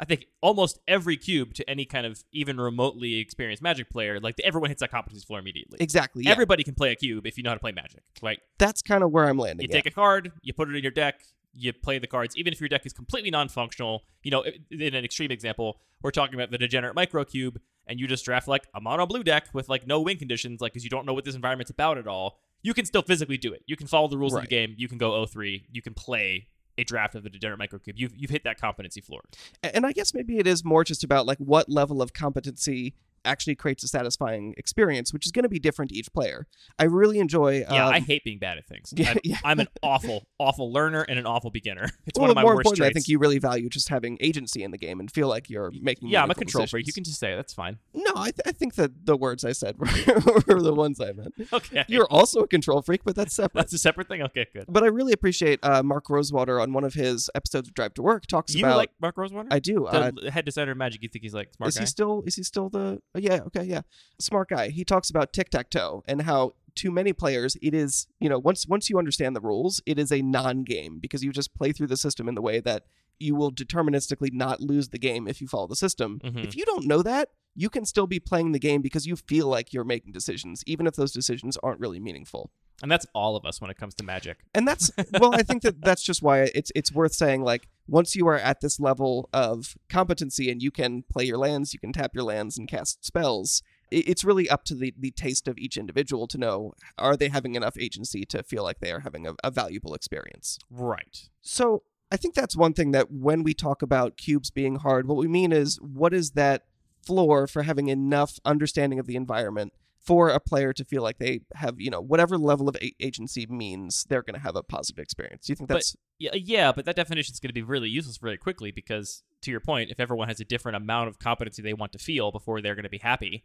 [0.00, 4.34] I think almost every cube to any kind of even remotely experienced Magic player, like
[4.42, 5.78] everyone hits that competency floor immediately.
[5.80, 8.02] exactly, yeah, Everybody can play a cube if you know how to play Magic.
[8.20, 9.64] Like that's kind of where I'm landing.
[9.64, 9.76] you yeah.
[9.76, 11.22] take a card, you put it in your deck,
[11.54, 14.02] you play the cards, even if your deck is completely non-functional.
[14.22, 18.06] You know, in an extreme example, we're talking about the degenerate micro cube, and you
[18.06, 20.90] just draft like a mono blue deck with like no win conditions, like because you
[20.90, 22.38] don't know what this environment's about at all.
[22.62, 23.62] You can still physically do it.
[23.66, 24.74] You can follow the rules of the game.
[24.78, 25.64] You can go 0-3.
[25.72, 26.46] You can play
[26.78, 27.96] a draft of the degenerate micro cube.
[27.98, 29.22] You've you've hit that competency floor.
[29.62, 33.54] and I guess maybe it is more just about like what level of competency actually
[33.54, 36.46] creates a satisfying experience, which is going to be different to each player.
[36.78, 37.60] I really enjoy.
[37.70, 38.92] Yeah, um, I hate being bad at things.
[39.02, 39.38] Yeah, I'm, yeah.
[39.44, 41.88] I'm an awful, awful learner and an awful beginner.
[42.06, 44.18] It's well, one of my more worst importantly, I think you really value just having
[44.20, 46.08] agency in the game and feel like you're making.
[46.08, 46.86] yeah, I'm a control freak.
[46.86, 47.36] You can just say it.
[47.36, 47.78] That's fine.
[47.94, 49.86] No, I, th- I think that the words I said were,
[50.46, 51.34] were the ones I meant.
[51.52, 53.60] Okay, You're also a control freak, but that's separate.
[53.60, 54.22] that's a separate thing.
[54.22, 54.66] Okay, good.
[54.68, 58.02] but I really appreciate uh, Mark Rosewater on one of his episodes of Drive to
[58.02, 58.72] Work talks You about.
[58.72, 59.48] You like Mark Rosewater?
[59.50, 59.86] I do.
[59.86, 61.02] Uh, head designer of Magic.
[61.02, 61.82] You think he's like smart is guy?
[61.82, 63.82] he still is he still the uh, yeah okay yeah.
[64.18, 64.68] Smart guy.
[64.70, 68.88] He talks about tic-tac-toe and how to many players it is you know once once
[68.88, 72.28] you understand the rules it is a non-game because you just play through the system
[72.28, 72.84] in the way that
[73.18, 76.18] you will deterministically not lose the game if you follow the system.
[76.24, 76.44] Mhm.
[76.46, 79.46] if you don't know that you can still be playing the game because you feel
[79.48, 82.50] like you're making decisions even if those decisions aren't really meaningful
[82.82, 84.38] and that's all of us when it comes to Magic.
[84.54, 84.90] and that's
[85.20, 88.36] well i think that that's just why it's it's worth saying like once you are
[88.38, 92.24] at this level of competency and you can play your lands you can tap your
[92.24, 93.62] lands and cast spells
[93.94, 97.54] it's really up to the, the taste of each individual to know are they having
[97.54, 101.28] enough agency to feel like they are having a, a valuable experience Right.
[101.40, 105.16] so i think that's one thing that when we talk about cubes being hard what
[105.18, 106.64] we mean is what is that
[107.04, 109.72] floor for having enough understanding of the environment
[110.04, 113.46] for a player to feel like they have you know whatever level of a- agency
[113.46, 116.72] means they're going to have a positive experience do you think But- that's Yeah, yeah,
[116.72, 119.90] but that definition is going to be really useless really quickly because, to your point,
[119.90, 122.84] if everyone has a different amount of competency they want to feel before they're going
[122.84, 123.44] to be happy,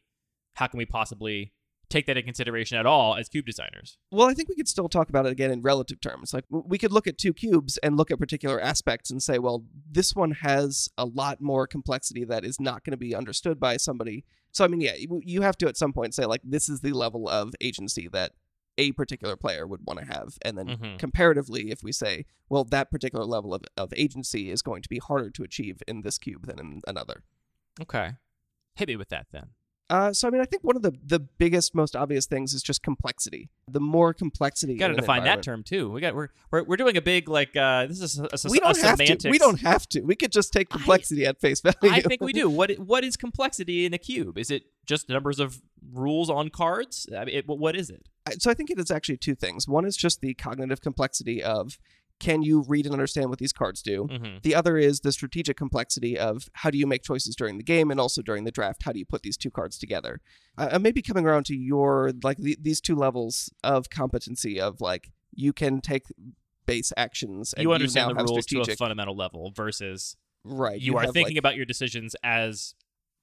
[0.56, 1.54] how can we possibly
[1.90, 3.98] take that in consideration at all as cube designers?
[4.12, 6.78] well i think we could still talk about it again in relative terms like we
[6.78, 10.32] could look at two cubes and look at particular aspects and say well this one
[10.32, 14.26] has a lot more complexity that is not going to be understood by somebody
[14.58, 16.92] so i mean yeah you- have to at some point say like this is the
[16.92, 18.32] level of agency that
[18.80, 21.00] a particular player would want to have and then Mhm.
[21.00, 25.00] comparatively if we say well that particular level of, of agency is going to be
[25.00, 27.24] harder to achieve in this cube than in another
[27.82, 28.14] Okay.
[28.76, 29.48] Hit me with that then.
[29.90, 32.62] Uh, so I mean, I think one of the the biggest, most obvious things is
[32.62, 33.50] just complexity.
[33.70, 35.90] The more complexity, got to define that term too.
[35.90, 38.60] We got we're we're, we're doing a big like uh this is a, a, We
[38.60, 39.24] don't have semantics.
[39.24, 39.30] to.
[39.30, 40.02] We don't have to.
[40.02, 41.76] We could just take complexity at face value.
[41.84, 42.50] I think we do.
[42.50, 44.38] What what is complexity in a cube?
[44.38, 45.62] Is it just numbers of
[45.94, 47.08] rules on cards?
[47.16, 48.08] I mean, it, what is it?
[48.40, 49.70] So I think it is actually two things.
[49.70, 51.80] One is just the cognitive complexity of
[52.20, 54.08] can you read and understand what these cards do.
[54.10, 54.38] Mm-hmm.
[54.42, 57.92] The other is the strategic complexity of how do you make choices during the game
[57.92, 58.84] and also during the draft.
[58.84, 60.22] How do you put these two cards together?
[60.58, 64.60] I I may be coming around to your like the, these two levels of competency
[64.60, 66.04] of like you can take
[66.66, 67.54] base actions.
[67.54, 70.80] And You understand now the have rules to a fundamental level versus right?
[70.80, 72.76] you, are have, thinking like, about your decisions as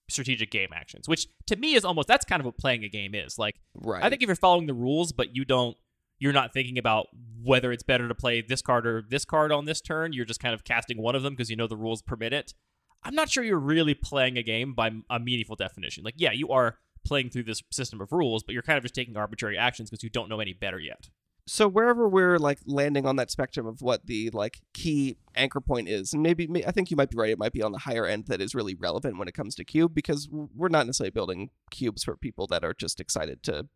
[0.08, 3.14] strategic game actions, which to me is almost that's kind of what playing a game
[3.14, 3.38] is.
[3.38, 4.02] Like right.
[4.02, 5.76] I think if you're following the rules, but you don't,
[6.18, 7.06] you're not thinking about
[7.42, 10.12] whether it's better to play this card or this card on this turn.
[10.12, 12.54] You're just kind of casting one of them because you know the rules permit it.
[13.02, 16.04] I'm not sure you're really playing a game by a meaningful definition.
[16.04, 18.94] Like, yeah, you are playing through this system of rules, but you're kind of just
[18.94, 21.10] taking arbitrary actions because you don't know any better yet.
[21.46, 25.86] so wherever we're like landing on that spectrum of what the like key anchor point
[25.90, 27.80] is and maybe may- i think you might be right it might be on the
[27.80, 31.10] higher end that is really relevant when it comes to cube because we're not necessarily
[31.10, 33.66] building cubes for people that are just excited to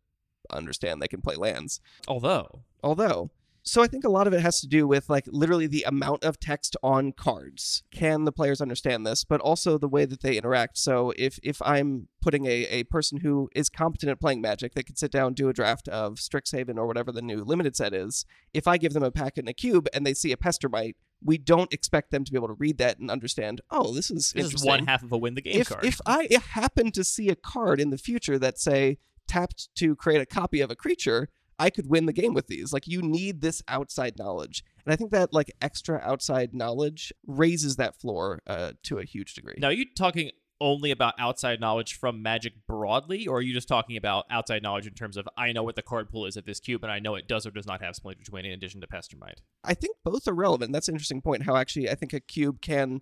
[0.51, 1.79] understand they can play lands.
[2.07, 3.31] Although, although
[3.69, 6.23] so i think a lot of it has to do with like literally the amount
[6.23, 7.83] of text on cards.
[7.91, 9.23] Can the players understand this?
[9.23, 10.77] But also the way that they interact.
[10.77, 14.83] So if if i'm putting a, a person who is competent at playing magic they
[14.83, 18.25] could sit down do a draft of strixhaven or whatever the new limited set is.
[18.53, 21.37] If i give them a packet and a cube and they see a pestermite we
[21.37, 24.53] don't expect them to be able to read that and understand oh this is this
[24.53, 25.83] is one half of a win the game if card.
[25.83, 28.99] if I happen to see a card in the future that say
[29.29, 32.73] tapped to create a copy of a creature, I could win the game with these.
[32.73, 37.75] Like you need this outside knowledge, and I think that like extra outside knowledge raises
[37.77, 39.55] that floor uh, to a huge degree.
[39.57, 43.67] now, are you talking only about outside knowledge from Magic broadly, or are you just
[43.67, 46.45] talking about outside knowledge in terms of I know what the card pool is at
[46.45, 48.81] this cube and I know it does or does not have Splinter Twin in addition
[48.81, 49.39] to Pestermite?
[49.63, 50.73] I think both are relevant.
[50.73, 51.43] That's an interesting point.
[51.43, 53.01] How actually I think a cube can,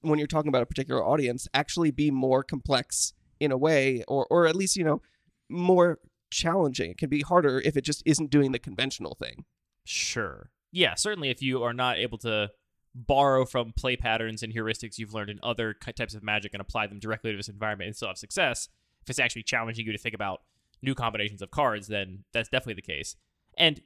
[0.00, 4.26] when you're talking about a particular audience, actually be more complex in a way, or
[4.30, 5.02] or at least you know
[5.48, 5.98] more
[6.30, 6.90] challenging.
[6.90, 9.44] It can be harder if it just isn't doing the conventional thing.
[9.84, 10.50] Sure.
[10.72, 12.50] Yeah, certainly if you are not able to
[12.94, 16.86] borrow from play patterns and heuristics you've learned in other types of magic and apply
[16.86, 18.68] them directly to this environment and still have success,
[19.02, 20.42] if it's actually challenging you to think about
[20.82, 23.16] new combinations of cards, then that's definitely the case.
[23.56, 23.80] And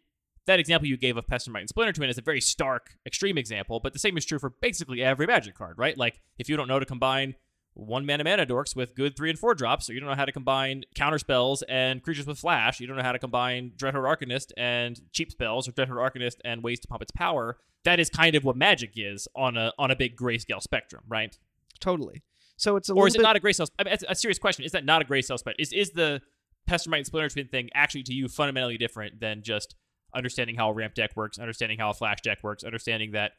[0.47, 3.81] that example you gave of Pestermite and Splinter Twin is a very stark, extreme example,
[3.81, 5.97] but the same is true for basically every magic card, right?
[5.97, 7.35] Like, if you don't know to combine
[7.79, 10.25] one mana mana dorks with good three and four drops, or you don't know how
[10.25, 14.19] to combine counter spells and creatures with flash, you don't know how to combine Dreadhorde
[14.19, 17.57] Arcanist and cheap spells, or Dreadhorde Arcanist and ways to pump its power.
[17.85, 21.39] That is kind of what magic is on a on a big grayscale spectrum, right?
[21.79, 22.23] Totally.
[22.57, 23.69] So it's a or is it bit, not a grayscale?
[23.79, 24.65] I mean, it's a serious question.
[24.65, 25.57] Is that not a grayscale spectrum?
[25.61, 26.21] Is is the
[26.69, 29.77] Pestermite and Splinter Twin thing actually to you fundamentally different than just
[30.15, 33.33] understanding how a ramp deck works, understanding how a flash deck works, understanding that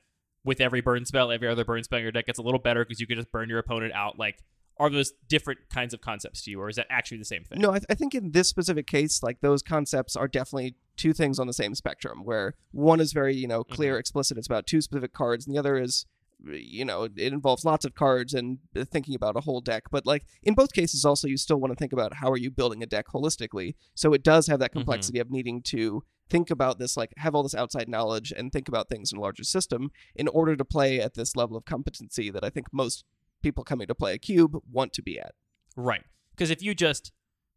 [0.43, 2.85] with every burn spell, every other burn spell in your deck gets a little better
[2.85, 4.17] because you can just burn your opponent out.
[4.17, 4.43] Like,
[4.79, 7.59] are those different kinds of concepts to you, or is that actually the same thing?
[7.59, 11.11] No, I, th- I think in this specific case, like those concepts are definitely two
[11.11, 12.23] things on the same spectrum.
[12.23, 14.37] Where one is very, you know, clear, explicit.
[14.37, 16.05] It's about two specific cards, and the other is,
[16.45, 19.83] you know, it involves lots of cards and uh, thinking about a whole deck.
[19.91, 22.49] But like in both cases, also you still want to think about how are you
[22.49, 23.75] building a deck holistically.
[23.95, 27.43] So it does have that complexity of needing to think about this, like have all
[27.43, 30.99] this outside knowledge and think about things in a larger system in order to play
[30.99, 33.03] at this level of competency that I think most
[33.41, 35.33] people coming to play a cube want to be at.
[35.75, 36.03] Right.
[36.31, 37.11] Because if you just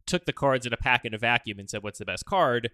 [0.07, 2.71] took the cards in a pack in a vacuum and said, what's the best card?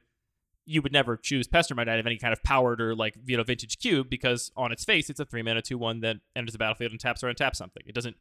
[0.64, 3.42] You would never choose Pestermite out of any kind of powered or like you know
[3.42, 6.58] vintage cube because on its face it's a three mana two one that enters the
[6.58, 7.82] battlefield and taps or untaps something.
[7.86, 8.16] It doesn't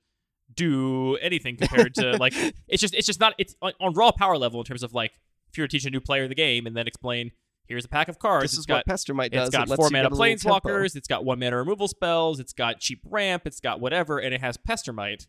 [0.55, 2.33] do anything compared to like
[2.69, 5.19] it's just it's just not it's on, on raw power level in terms of like
[5.49, 7.31] if you were to teach a new player the game and then explain
[7.67, 8.43] here's a pack of cards.
[8.43, 9.47] This it's is got what Pestermite does.
[9.47, 10.59] it's got it four mana get a little tempo.
[10.59, 10.95] planeswalkers.
[10.95, 12.39] It's got one mana removal spells.
[12.39, 13.43] It's got cheap ramp.
[13.45, 15.27] It's got whatever, and it has Pestermite.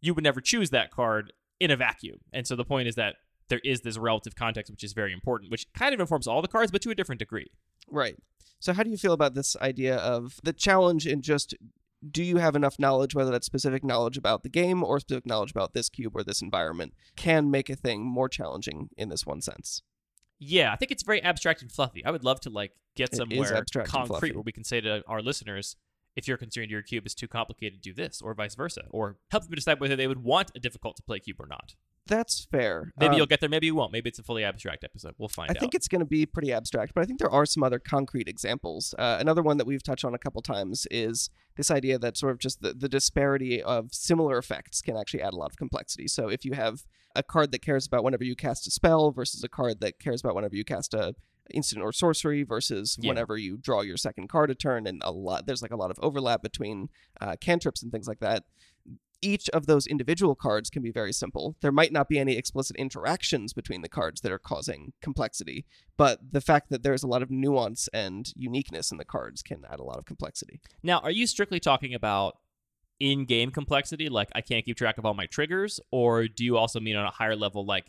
[0.00, 2.18] You would never choose that card in a vacuum.
[2.32, 3.16] And so the point is that
[3.48, 6.48] there is this relative context, which is very important, which kind of informs all the
[6.48, 7.50] cards, but to a different degree.
[7.90, 8.16] Right.
[8.58, 11.54] So how do you feel about this idea of the challenge in just
[12.10, 15.50] do you have enough knowledge, whether that's specific knowledge about the game or specific knowledge
[15.50, 19.40] about this cube or this environment, can make a thing more challenging in this one
[19.40, 19.82] sense?
[20.46, 22.04] Yeah, I think it's very abstract and fluffy.
[22.04, 25.76] I would love to like get somewhere concrete where we can say to our listeners,
[26.16, 29.44] if you're concerned your cube is too complicated, do this, or vice versa, or help
[29.44, 31.74] them decide whether they would want a difficult to play cube or not.
[32.06, 32.92] That's fair.
[32.98, 33.92] Maybe Um, you'll get there, maybe you won't.
[33.92, 35.14] Maybe it's a fully abstract episode.
[35.16, 35.56] We'll find I out.
[35.56, 37.78] I think it's going to be pretty abstract, but I think there are some other
[37.78, 38.94] concrete examples.
[38.98, 42.32] Uh, another one that we've touched on a couple times is this idea that sort
[42.32, 46.06] of just the, the disparity of similar effects can actually add a lot of complexity.
[46.08, 46.84] So if you have
[47.16, 50.20] a card that cares about whenever you cast a spell versus a card that cares
[50.20, 51.14] about whenever you cast a
[51.52, 53.08] instant or sorcery versus Yeah.
[53.10, 55.90] whenever you draw your second card a turn and a lot there's like a lot
[55.90, 56.88] of overlap between
[57.20, 58.44] uh, cantrips and things like that
[59.24, 61.56] each of those individual cards can be very simple.
[61.62, 65.64] There might not be any explicit interactions between the cards that are causing complexity,
[65.96, 69.64] but the fact that there's a lot of nuance and uniqueness in the cards can
[69.70, 70.60] add a lot of complexity.
[70.82, 72.36] Now, are you strictly talking about
[73.00, 76.78] in-game complexity, like I can't keep track of all my triggers, or do you also
[76.78, 77.86] mean on a higher level, like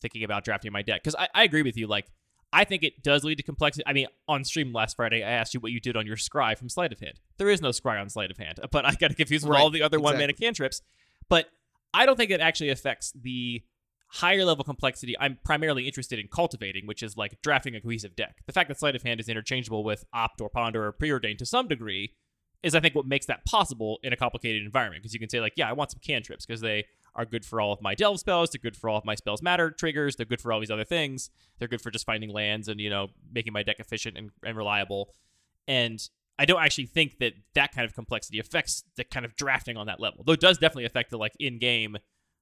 [0.00, 1.02] thinking about drafting my deck?
[1.02, 1.86] Because I, I agree with you.
[1.86, 2.06] Like,
[2.54, 3.82] I think it does lead to complexity.
[3.84, 6.56] I mean, on stream last Friday, I asked you what you did on your scry
[6.56, 7.18] from sleight of hand.
[7.36, 9.70] There is no scry on sleight of hand, but I got confused with Right, all
[9.70, 10.46] the other one mana exactly.
[10.46, 10.80] cantrips.
[11.28, 11.46] But
[11.92, 13.62] I don't think it actually affects the
[14.06, 18.36] higher level complexity I'm primarily interested in cultivating, which is like drafting a cohesive deck.
[18.46, 21.46] The fact that sleight of hand is interchangeable with opt or ponder or preordained to
[21.46, 22.14] some degree
[22.62, 25.40] is I think what makes that possible in a complicated environment because you can say
[25.40, 26.84] like, yeah, I want some cantrips because they
[27.16, 29.42] are good for all of my delve spells, they're good for all of my spells
[29.42, 31.30] matter triggers, they're good for all these other things.
[31.58, 34.56] They're good for just finding lands and, you know, making my deck efficient and, and
[34.56, 35.10] reliable.
[35.68, 36.00] And
[36.38, 39.86] I don't actually think that that kind of complexity affects the kind of drafting on
[39.86, 40.24] that level.
[40.24, 41.96] Though it does definitely affect the like in-game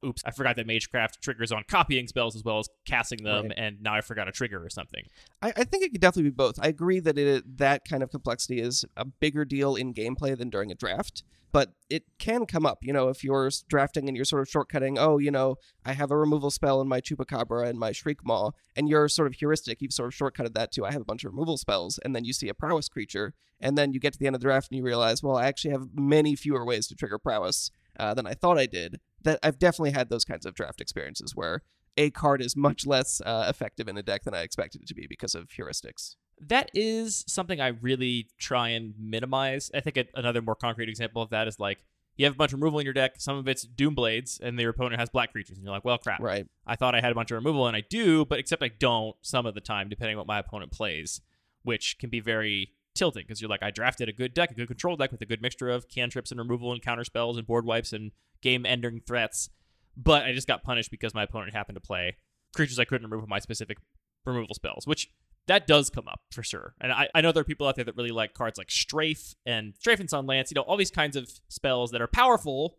[0.04, 3.54] oops, I forgot that Magecraft triggers on copying spells as well as casting them, Right.
[3.56, 5.04] and now I forgot a trigger or something.
[5.40, 6.58] I, I think it could definitely be both.
[6.60, 10.50] I agree that it, that kind of complexity is a bigger deal in gameplay than
[10.50, 12.78] during a draft, but it can come up.
[12.82, 16.10] You know, if you're drafting and you're sort of shortcutting, oh, you know, I have
[16.10, 19.82] a removal spell in my Chupacabra and my Shriekmaw, and you're sort of heuristic.
[19.82, 20.84] You've sort of shortcutted that too.
[20.84, 23.76] I have a bunch of removal spells, and then you see a prowess creature, and
[23.76, 25.72] then you get to the end of the draft and you realize, well, I actually
[25.72, 29.00] have many fewer ways to trigger prowess uh, than I thought I did.
[29.22, 31.62] That I've definitely had those kinds of draft experiences where
[31.96, 34.94] a card is much less uh, effective in a deck than I expected it to
[34.94, 36.16] be because of heuristics.
[36.48, 39.70] That is something I really try and minimize.
[39.74, 41.84] I think a, another more concrete example of that is like
[42.16, 43.14] you have a bunch of removal in your deck.
[43.18, 45.98] Some of it's Doom Blades, and your opponent has black creatures, and you're like, well,
[45.98, 46.20] crap.
[46.20, 46.46] Right.
[46.66, 49.16] I thought I had a bunch of removal, and I do, but except I don't
[49.22, 51.20] some of the time, depending on what my opponent plays,
[51.62, 54.68] which can be very tilting because you're like, I drafted a good deck, a good
[54.68, 57.64] control deck with a good mixture of cantrips and removal and counter spells and board
[57.64, 59.48] wipes and game ending threats,
[59.96, 62.16] but I just got punished because my opponent happened to play
[62.54, 63.78] creatures I couldn't remove with my specific
[64.26, 65.10] removal spells, which
[65.48, 66.74] that does come up for sure.
[66.80, 69.34] And I, I know there are people out there that really like cards like Strafe
[69.44, 72.76] and Strafe and Sunlance, you know, all these kinds of spells that are powerful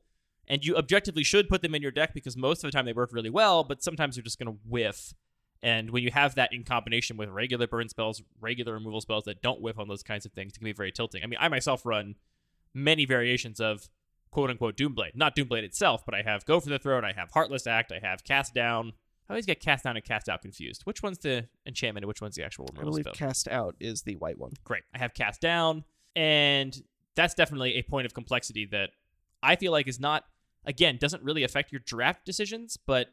[0.47, 2.93] and you objectively should put them in your deck because most of the time they
[2.93, 5.13] work really well, but sometimes you're just going to whiff.
[5.61, 9.41] And when you have that in combination with regular burn spells, regular removal spells that
[9.41, 11.23] don't whiff on those kinds of things, it can be very tilting.
[11.23, 12.15] I mean, I myself run
[12.73, 13.87] many variations of
[14.29, 15.15] quote unquote Doomblade.
[15.15, 18.05] Not Doomblade itself, but I have Go for the Throat, I have Heartless Act, I
[18.05, 18.93] have Cast Down.
[19.29, 20.81] I always get Cast Down and Cast Out confused.
[20.83, 23.27] Which one's the enchantment and which one's the actual I removal believe spell?
[23.27, 24.51] cast out is the white one.
[24.63, 24.83] great.
[24.93, 26.75] I have cast down, and
[27.15, 28.89] that's definitely a point of complexity that
[29.41, 30.25] I feel like is not
[30.65, 33.07] again doesn't really affect your draft decisions, but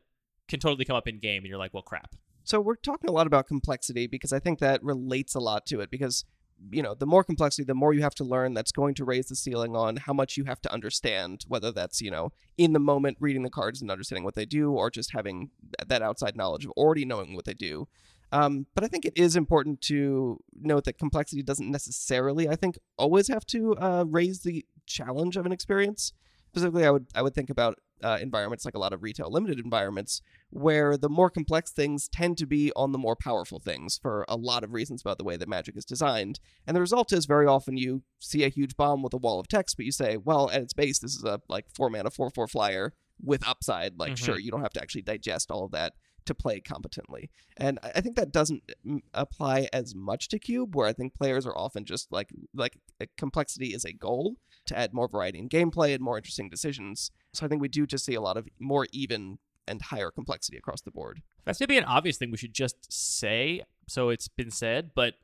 [0.49, 2.15] can totally come up in game, and you're like, well, crap.
[2.43, 5.81] So we're talking a lot about complexity because I think that relates a lot to
[5.81, 6.25] it because
[6.71, 9.29] you know, the more complexity, the more you have to learn that's going to raise
[9.29, 12.79] the ceiling on how much you have to understand, whether that's, you know, in the
[12.79, 15.51] moment reading the cards and understanding what they do or just having
[15.87, 17.89] that outside knowledge of already knowing what they do.
[18.33, 22.79] Um, but I think it is important to note that complexity doesn't necessarily, I think,
[22.97, 26.13] always have to uh, raise the challenge of an experience.
[26.49, 29.59] Specifically, I would I would think about uh, environments like a lot of retail limited
[29.59, 34.25] environments where the more complex things tend to be on the more powerful things for
[34.29, 36.41] a lot of reasons about the way that magic is designed.
[36.67, 39.49] And the result is very often you see a huge bomb with a wall of
[39.49, 42.31] text, but you say, well, at its base, this is a like four mana, four
[42.31, 43.99] four flyer with upside.
[43.99, 44.19] Like, Mhm.
[44.25, 45.93] sure, you don't have to actually digest all of that
[46.27, 47.31] to play competently.
[47.57, 51.15] And I I think that doesn't mm, apply as much to cube, where I think
[51.15, 54.37] players are often just like like uh, complexity is a goal
[54.71, 57.11] to add more variety in gameplay and more interesting decisions.
[57.35, 60.57] So I think we do just see a lot of more even and higher complexity
[60.57, 61.23] across the board.
[61.45, 65.15] That's maybe an obvious thing we should just say, so it's been said, but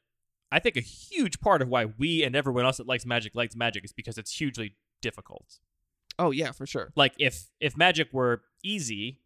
[0.53, 3.57] I think a huge part of why we and everyone else that likes Magic likes
[3.57, 5.59] Magic is because it's hugely difficult.
[6.19, 6.93] Oh yeah, for sure.
[6.97, 9.21] Like if if Magic were easy,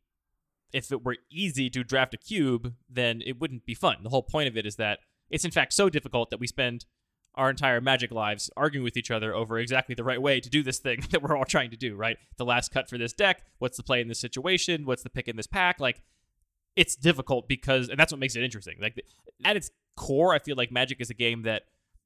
[0.73, 3.99] if it were easy to draft a cube, then it wouldn't be fun.
[4.03, 6.87] The whole point of it is that it's in fact so difficult that we spend
[7.35, 10.63] our entire Magic lives arguing with each other over exactly the right way to do
[10.63, 12.19] this thing that we're all trying to do, right?
[12.37, 15.29] The last cut for this deck, what's the play in this situation, what's the pick
[15.29, 16.03] in this pack, like
[16.77, 18.77] it's difficult because and that's what makes it interesting.
[18.81, 19.03] Like
[19.45, 21.63] at its core, I feel like Magic is a game that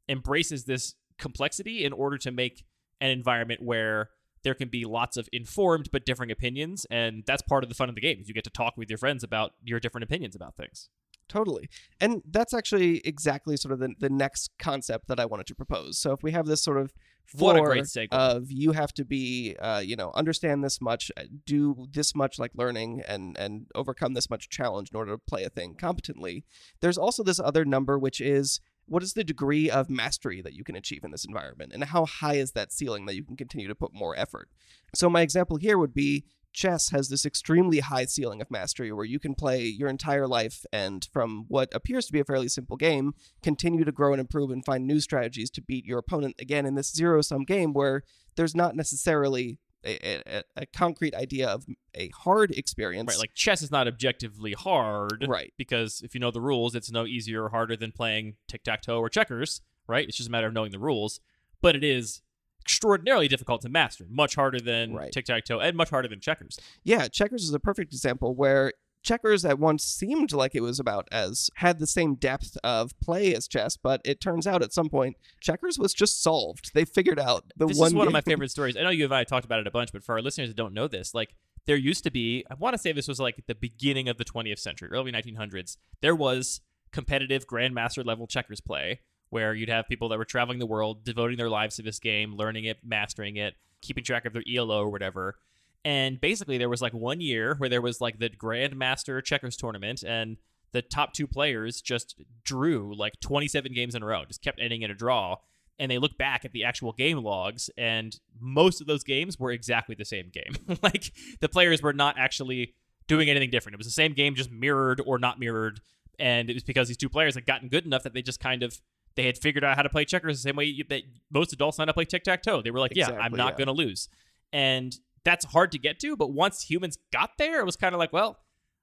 [0.08, 2.64] embraces this complexity in order to make
[3.00, 4.10] an environment where
[4.42, 7.88] there can be lots of informed but differing opinions, and that's part of the fun
[7.88, 8.20] of the game.
[8.20, 10.88] Is you get to talk with your friends about your different opinions about things.
[11.28, 11.68] Totally.
[12.00, 15.98] And that's actually exactly sort of the, the next concept that I wanted to propose.
[15.98, 16.92] So if we have this sort of
[17.32, 18.08] What a great segue.
[18.12, 22.38] of you have to be, uh, you know, understand this much, uh, do this much
[22.38, 26.44] like learning and, and overcome this much challenge in order to play a thing competently.
[26.80, 30.62] There's also this other number, which is what is the degree of mastery that you
[30.62, 31.72] can achieve in this environment?
[31.72, 34.50] And how high is that ceiling that you can continue to put more effort?
[34.94, 39.04] So my example here would be chess has this extremely high ceiling of mastery where
[39.04, 42.76] you can play your entire life and from what appears to be a fairly simple
[42.76, 46.64] game continue to grow and improve and find new strategies to beat your opponent again
[46.64, 48.02] in this zero sum game where
[48.36, 53.60] there's not necessarily a, a, a concrete idea of a hard experience Right, like chess
[53.60, 55.52] is not objectively hard, Right.
[55.58, 58.82] Because if you know the rules, it's no easier or harder than playing tic tac
[58.82, 60.08] toe or checkers, right?
[60.08, 61.20] It's just a matter of knowing the rules.
[61.60, 62.22] But it is
[62.64, 65.12] extraordinarily difficult to master, much harder than Right.
[65.12, 66.58] tic tac toe and much harder than checkers.
[66.82, 71.06] Yeah, checkers is a perfect example where checkers at once seemed like it was about
[71.12, 74.88] as had the same depth of play as chess, but it turns out at some
[74.88, 76.70] point checkers was just solved.
[76.72, 77.88] They figured out the this one.
[77.88, 78.78] is one of my favorite stories.
[78.78, 80.56] I know you and I talked about it a bunch, but for our listeners that
[80.56, 81.34] don't know this, like
[81.66, 84.24] there used to be, I want to say this was like the beginning of the
[84.24, 85.76] 20th century, early 1900s.
[86.00, 86.62] There was
[86.92, 89.00] competitive grandmaster level checkers play
[89.30, 92.36] where you'd have people that were traveling the world, devoting their lives to this game,
[92.36, 95.36] learning it, mastering it, keeping track of their ELO or whatever.
[95.84, 100.02] And basically, there was like one year where there was like the Grandmaster Checkers tournament,
[100.02, 100.38] and
[100.72, 104.82] the top two players just drew like 27 games in a row, just kept ending
[104.82, 105.36] in a draw.
[105.78, 109.50] And they look back at the actual game logs, and most of those games were
[109.50, 110.78] exactly the same game.
[110.82, 112.74] like the players were not actually
[113.06, 113.74] doing anything different.
[113.74, 115.80] It was the same game, just mirrored or not mirrored.
[116.18, 118.62] And it was because these two players had gotten good enough that they just kind
[118.62, 118.80] of
[119.16, 121.82] they had figured out how to play checkers the same way that most adults know
[121.82, 122.62] how to play tic tac toe.
[122.62, 123.64] They were like, "Yeah, I'm not yeah.
[123.64, 124.08] going to lose,"
[124.52, 126.16] and that's hard to get to.
[126.16, 128.38] But once humans got there, it was kind of like, well,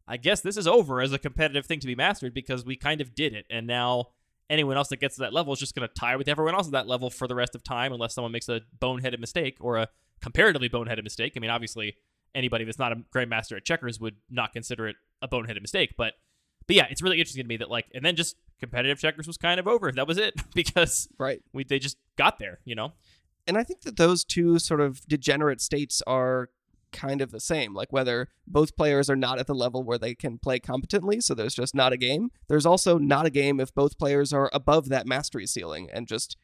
[0.07, 3.01] I guess this is over as a competitive thing to be mastered because we kind
[3.01, 4.07] of did it, and now
[4.49, 6.67] anyone else that gets to that level is just going to tie with everyone else
[6.67, 9.77] at that level for the rest of time, unless someone makes a boneheaded mistake or
[9.77, 9.87] a
[10.21, 11.33] comparatively boneheaded mistake.
[11.35, 11.95] I mean, obviously,
[12.35, 16.13] anybody that's not a grandmaster at checkers would not consider it a boneheaded mistake, but
[16.67, 19.37] but yeah, it's really interesting to me that like, and then just competitive checkers was
[19.37, 19.91] kind of over.
[19.91, 21.41] That was it because right.
[21.51, 22.93] we they just got there, you know.
[23.47, 26.49] And I think that those two sort of degenerate states are
[26.93, 27.73] kind of the same.
[27.73, 31.33] Like whether both players are not at the level where they can play competently, so
[31.33, 32.29] there's just not a game.
[32.47, 36.37] There's also not a game if both players are above that mastery ceiling and just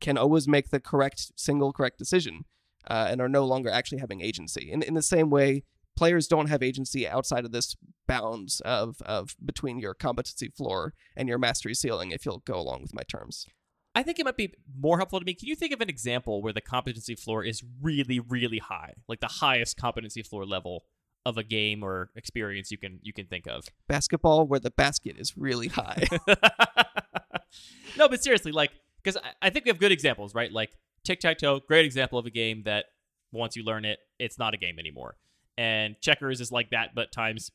[0.00, 2.46] can always make the correct single correct decision
[2.88, 4.70] uh, and are no longer actually having agency.
[4.72, 5.62] In in the same way,
[5.96, 7.76] players don't have agency outside of this
[8.06, 12.10] bounds of of between your competency floor and your mastery ceiling.
[12.10, 13.46] If you'll go along with my terms.
[13.94, 15.34] I think it might be more helpful to me.
[15.34, 19.20] Can you think of an example where the competency floor is really, really high, like
[19.20, 20.84] the highest competency floor level
[21.26, 23.64] of a game or experience you can you can think of?
[23.88, 26.06] Basketball, where the basket is really high.
[27.98, 28.70] no, but seriously, like,
[29.02, 30.52] because I, I think we have good examples, right?
[30.52, 30.70] Like
[31.04, 32.86] tic tac toe, great example of a game that
[33.32, 35.16] once you learn it, it's not a game anymore.
[35.58, 37.50] And checkers is like that, but times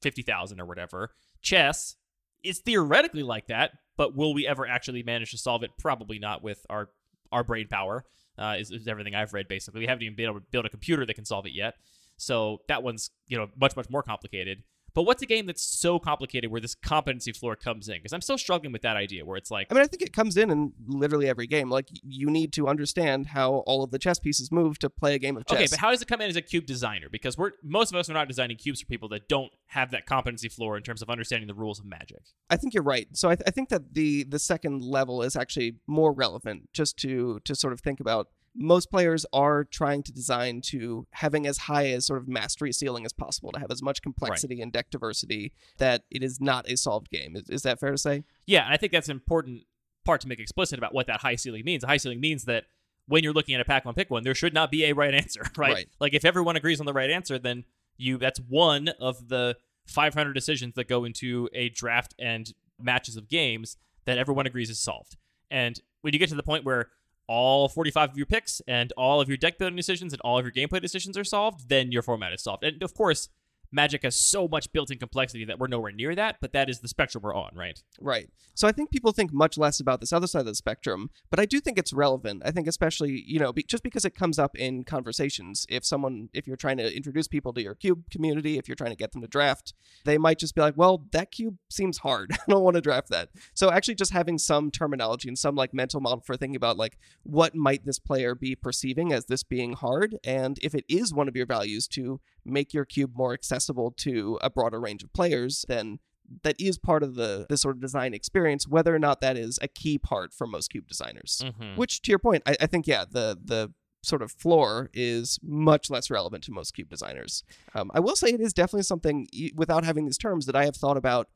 [0.00, 1.10] fifty thousand or whatever.
[1.40, 1.96] Chess
[2.42, 5.70] is theoretically like that, but will we ever actually manage to solve it?
[5.78, 6.90] Probably not with our
[7.32, 8.04] our brain power.
[8.36, 9.80] Uh, is, is everything I've read basically.
[9.80, 11.74] We haven't even been able to build a computer that can solve it yet.
[12.16, 14.62] So that one's you know much much more complicated.
[14.94, 17.96] But what's a game that's so complicated where this competency floor comes in?
[17.96, 20.12] Because I'm still struggling with that idea where it's like, I mean, I think it
[20.12, 21.68] comes in in literally every game.
[21.68, 25.18] Like you need to understand how all of the chess pieces move to play a
[25.18, 25.56] game of chess.
[25.56, 27.08] okay, but how does it come in as a cube designer?
[27.10, 30.06] Because we're most of us are not designing cubes for people that don't have that
[30.06, 32.22] competency floor in terms of understanding the rules of magic.
[32.48, 33.08] I think you're right.
[33.12, 36.96] So I, th- I think that the the second level is actually more relevant, just
[36.98, 38.28] to to sort of think about.
[38.54, 43.04] Most players are trying to design to having as high as sort of mastery ceiling
[43.04, 46.76] as possible to have as much complexity and deck diversity that it is not a
[46.76, 47.34] solved game.
[47.34, 48.22] Is, is that fair to say?
[48.46, 49.62] Yeah, and I think that's an important
[50.04, 51.82] part to make explicit about what that high ceiling means.
[51.82, 52.64] A high ceiling means that
[53.06, 55.14] when you're looking at a pack one pick one, there should not be a right
[55.14, 55.72] answer, right?
[55.72, 55.88] Right.
[56.00, 57.64] Like if everyone agrees on the right answer, then
[57.96, 63.28] you that's one of the 500 decisions that go into a draft and matches of
[63.28, 65.16] games that everyone agrees is solved.
[65.50, 66.88] And when you get to the point where
[67.26, 70.44] all 45 of your picks and all of your deck building decisions and all of
[70.44, 72.64] your gameplay decisions are solved, then your format is solved.
[72.64, 73.28] And of course,
[73.74, 76.88] Magic has so much built-in complexity that we're nowhere near that, but that is the
[76.88, 77.82] spectrum we're on, right?
[78.00, 78.30] Right.
[78.54, 81.40] So I think people think much less about this other side of the spectrum, but
[81.40, 82.42] I do think it's relevant.
[82.44, 85.66] I think especially, you know, be, just because it comes up in conversations.
[85.68, 88.92] If someone if you're trying to introduce people to your cube community, if you're trying
[88.92, 92.30] to get them to draft, they might just be like, "Well, that cube seems hard.
[92.32, 95.74] I don't want to draft that." So actually just having some terminology and some like
[95.74, 99.72] mental model for thinking about like what might this player be perceiving as this being
[99.72, 103.92] hard and if it is one of your values to make your cube more accessible
[103.98, 105.98] to a broader range of players, then
[106.42, 109.58] that is part of the the sort of design experience, whether or not that is
[109.62, 111.42] a key part for most cube designers.
[111.44, 111.76] Mm-hmm.
[111.76, 113.72] Which, to your point, I, I think yeah, the the
[114.02, 117.42] sort of floor is much less relevant to most cube designers.
[117.74, 120.76] Um, I will say it is definitely something without having these terms that I have
[120.76, 121.28] thought about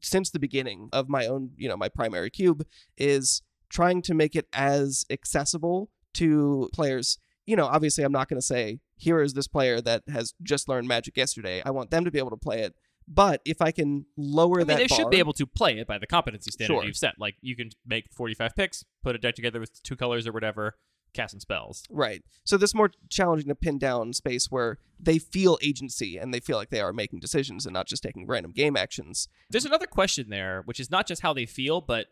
[0.00, 2.64] since the beginning of my own, you know, my primary cube
[2.96, 7.18] is trying to make it as accessible to players.
[7.44, 10.68] You know, obviously, I'm not going to say here is this player that has just
[10.68, 11.60] learned Magic yesterday.
[11.66, 12.74] I want them to be able to play it.
[13.08, 15.76] But if I can lower I mean, that they bar, should be able to play
[15.78, 16.84] it by the competency standard Sure.
[16.84, 17.14] you've set.
[17.18, 20.76] Like you can make 45 picks, put a deck together with two colors or whatever,
[21.12, 21.82] cast some spells.
[21.90, 22.22] Right.
[22.44, 26.56] So this more challenging to pin down space where they feel agency and they feel
[26.56, 29.28] like they are making decisions and not just taking random game actions.
[29.50, 32.06] There's another question there, which is not just how they feel, but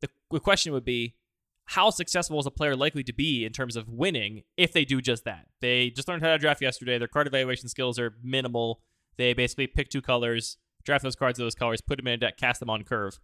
[0.00, 1.14] the, the question would be
[1.66, 5.00] how successful is a player likely to be in terms of winning if they do
[5.00, 5.46] just that?
[5.60, 6.96] They just learned how to draft yesterday.
[6.98, 8.80] Their card evaluation skills are minimal.
[9.16, 12.18] They basically pick two colors, draft those cards of those colors, put them in a
[12.18, 13.18] deck, cast them on curve.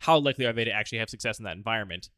[0.00, 2.08] How likely are they to actually have success in that environment?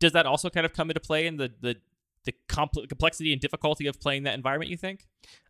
[0.00, 1.76] Does that also kind of come into play in the the
[2.24, 4.70] the compl- complexity and difficulty of playing that environment?
[4.70, 5.06] You think?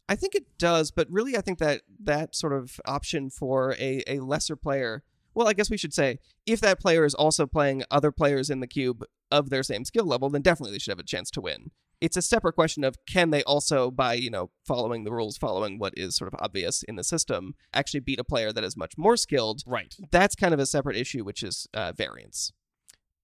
[0.08, 4.02] I think it does, but really I think that that sort of option for a,
[4.08, 5.04] a lesser player,
[5.34, 8.60] well, I guess we should say if that player is also playing other players in
[8.60, 11.40] the cube of their same skill level, then definitely they should have a chance to
[11.40, 11.70] win.
[12.00, 15.78] It's a separate question of can they also, by you know following the rules, following
[15.78, 18.92] what is sort of obvious in the system, actually beat a player that is much
[18.96, 19.62] more skilled.
[19.66, 19.94] Right.
[20.12, 22.52] That's kind of a separate issue, which is uh, variance.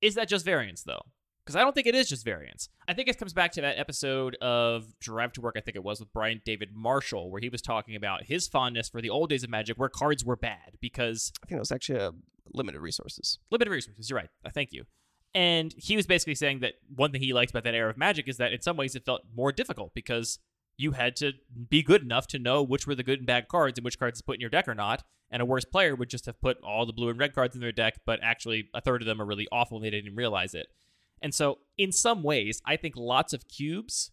[0.02, 1.02] is that just variance though?
[1.44, 2.70] Because I don't think it is just variance.
[2.88, 5.84] I think it comes back to that episode of Drive to Work, I think it
[5.84, 9.28] was with Brian David Marshall, where he was talking about his fondness for the old
[9.28, 12.12] days of Magic where cards were bad because I think it was actually a
[12.52, 13.38] limited resources.
[13.50, 14.08] limited resources.
[14.10, 14.30] You're right.
[14.44, 14.84] Uh, Thank you.
[15.34, 18.28] And he was basically saying that one thing he liked about that era of Magic
[18.28, 20.38] is that in some ways it felt more difficult because
[20.76, 21.32] you had to
[21.68, 24.18] be good enough to know which were the good and bad cards and which cards
[24.18, 25.02] to put in your deck or not.
[25.30, 27.60] And a worse player would just have put all the blue and red cards in
[27.60, 30.54] their deck, but actually a third of them are really awful and they didn't realize
[30.54, 30.68] it.
[31.20, 34.10] And so, in some ways, I think lots of cubes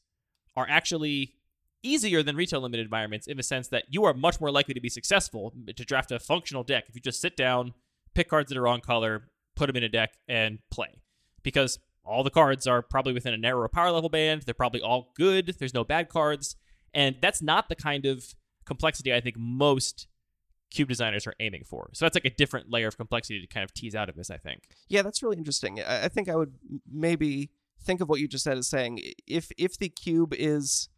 [0.56, 1.36] are actually
[1.84, 4.82] easier than retail limited environments in the sense that you are much more likely to
[4.82, 7.74] be successful to draft a functional deck if you just sit down,
[8.14, 11.01] pick cards that are wrong color, put them in a deck, and play.
[11.44, 14.44] Because all the cards are probably within a narrower power level band.
[14.44, 15.56] They're probably all good.
[15.60, 16.56] There's no bad cards.
[16.94, 18.36] And that's not the kind of
[18.66, 20.08] complexity I think most
[20.72, 21.90] cube designers are aiming for.
[21.94, 24.32] So that's like a different layer of complexity to kind of tease out of this,
[24.32, 24.64] I think.
[24.88, 25.82] Yeah, that's really interesting.
[25.82, 26.54] I, I think I would
[26.92, 27.52] maybe
[27.84, 30.90] think of what you just said as saying if if the cube is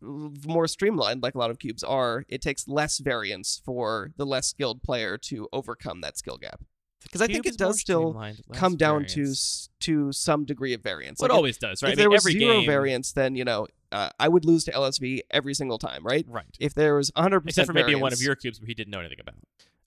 [0.00, 4.48] more streamlined, like a lot of cubes are, it takes less variance for the less
[4.48, 6.62] skilled player to overcome that skill gap.
[7.06, 8.12] Because I think it does still
[8.52, 9.38] come down to variance.
[9.38, 11.20] s- to some degree of variance.
[11.20, 11.90] Like, if- always does, right?
[11.92, 14.64] If I mean, there was zero game, variance, then you know uh, I would lose
[14.64, 16.26] to LSV every single time, right?
[16.28, 16.44] right?
[16.60, 18.74] If there was 100 percent Except for maybe in one of your cubes where he
[18.74, 19.36] didn't know anything about.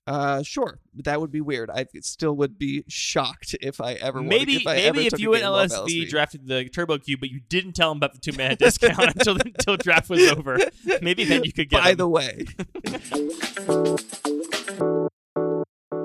[0.06, 1.70] Uh, sure, but that would be weird.
[1.70, 5.42] I still would be shocked if I ever Maybe if I maybe if you and
[5.44, 6.08] LSV LSV.
[6.08, 9.36] drafted the Turbo Cube, but you didn't tell him about the two mana discount until
[9.36, 10.58] until draft was over,
[11.02, 11.82] maybe then you could get.
[11.82, 11.98] By him.
[11.98, 12.46] the way,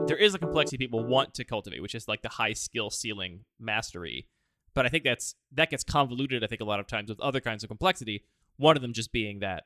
[0.08, 3.46] there is a complexity people want to cultivate, which is like the high skill ceiling
[3.60, 4.28] mastery.
[4.74, 6.44] But I think that's that gets convoluted.
[6.44, 8.24] I think a lot of times with other kinds of complexity.
[8.58, 9.64] One of them just being that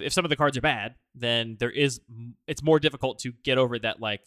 [0.00, 2.00] if some of the cards are bad, then there is
[2.46, 4.00] it's more difficult to get over that.
[4.00, 4.22] Like,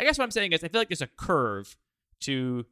[0.00, 1.76] I guess what I'm saying is I feel like there's a curve
[2.20, 2.64] to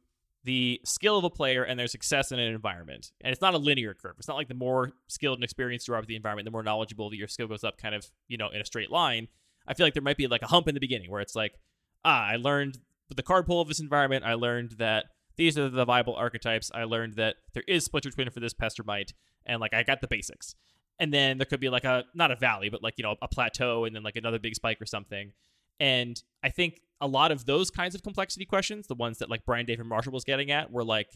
[0.43, 3.57] the skill of a player and their success in an environment, and it's not a
[3.57, 4.15] linear curve.
[4.17, 6.63] It's not like the more skilled and experienced you are with the environment, the more
[6.63, 9.27] knowledgeable that your skill goes up, kind of you know in a straight line.
[9.67, 11.59] I feel like there might be like a hump in the beginning where it's like
[12.05, 12.77] ah, I learned
[13.13, 14.23] the card pool of this environment.
[14.23, 16.71] I learned that these are the viable archetypes.
[16.73, 19.13] I learned that there is Splinter Twin for this Pestermite,
[19.45, 20.55] and like I got the basics.
[20.97, 23.27] And then there could be like a not a valley, but like you know a
[23.27, 25.33] plateau, and then like another big spike or something.
[25.79, 29.45] And I think a lot of those kinds of complexity questions, the ones that like
[29.45, 31.09] Brian David Marshall was getting at, were like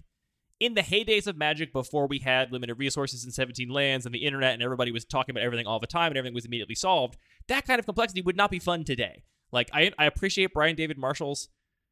[0.60, 4.26] in the heydays of Magic before we had limited resources and 17 lands and the
[4.26, 7.18] internet and everybody was talking about everything all the time and everything was immediately solved.
[7.48, 9.24] That kind of complexity would not be fun today.
[9.52, 11.50] Like I, I appreciate Brian David Marshall's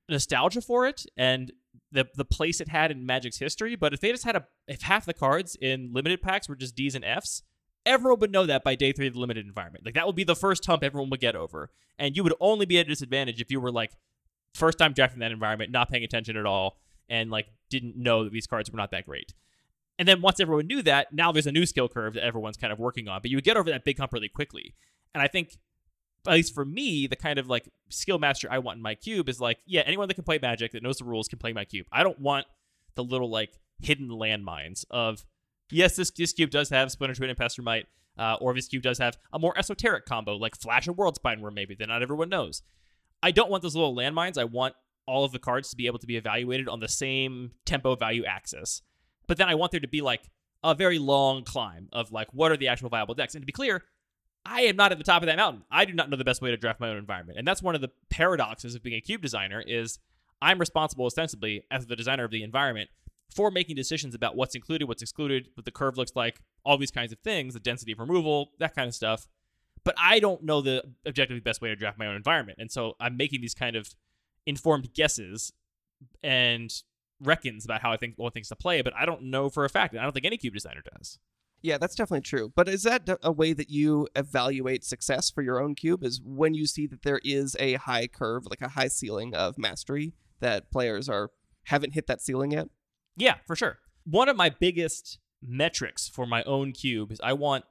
[0.10, 1.52] nostalgia for it and
[1.92, 4.82] the the place it had in Magic's history, but if they just had a if
[4.82, 7.44] half the cards in limited packs were just D's and F's,
[7.86, 9.86] everyone would know that by day three of the limited environment.
[9.86, 12.66] Like that would be the first hump everyone would get over, and you would only
[12.66, 13.92] be at a disadvantage if you were like
[14.54, 16.78] first time drafting that environment, not paying attention at all,
[17.10, 19.34] and like didn't know that these cards were not that great.
[20.00, 22.72] And then once everyone knew that, now there's a new skill curve that everyone's kind
[22.72, 23.22] of working on.
[23.22, 24.76] But you would get over that big hump really quickly.
[25.16, 25.58] And I think,
[26.28, 29.30] at least for me, the kind of like skill master I want in my cube
[29.30, 31.66] is like, yeah, anyone that can play Magic that knows the rules can play my
[31.66, 31.88] cube.
[31.92, 32.46] I don't want
[32.96, 35.26] the little like hidden landmines of,
[35.72, 37.86] yes, this this cube does have Splinter Twin and Pestermite,
[38.18, 41.52] uh, or this cube does have a more esoteric combo like Flash and Worldspine, where
[41.52, 42.62] maybe that not everyone knows.
[43.22, 44.38] I don't want those little landmines.
[44.38, 44.76] I want
[45.08, 48.26] all of the cards to be able to be evaluated on the same tempo value
[48.26, 48.82] axis.
[49.28, 50.30] But then I want there to be like
[50.64, 53.36] a very long climb of like what are the actual viable decks.
[53.36, 53.84] And to be clear,
[54.46, 55.64] I am not at the top of that mountain.
[55.70, 57.38] I do not know the best way to draft my own environment.
[57.38, 60.00] And that's one of the paradoxes of being a cube designer is
[60.42, 62.90] I'm responsible ostensibly as the designer of the environment
[63.34, 66.92] for making decisions about what's included, what's excluded, what the curve looks like, all these
[66.92, 69.28] kinds of things, the density of removal, that kind of stuff.
[69.84, 72.60] But I don't know the objectively best way to draft my own environment.
[72.62, 73.90] And so I'm making these kind of
[74.46, 75.52] informed guesses
[76.24, 76.72] and
[77.22, 79.70] reckons about how I think what things to play, but I don't know for a
[79.70, 79.94] fact.
[79.94, 81.20] And I don't think any cube designer does.
[81.68, 82.54] Yeah, that's definitely true.
[82.56, 86.02] But is that a way that you evaluate success for your own cube?
[86.02, 89.58] Is when you see that there is a high curve, like a high ceiling of
[89.58, 91.30] mastery, that players are
[91.66, 92.70] haven't hit that ceiling yet?
[93.18, 93.80] Yeah, for sure.
[94.06, 97.66] One of my biggest metrics for my own cube is I want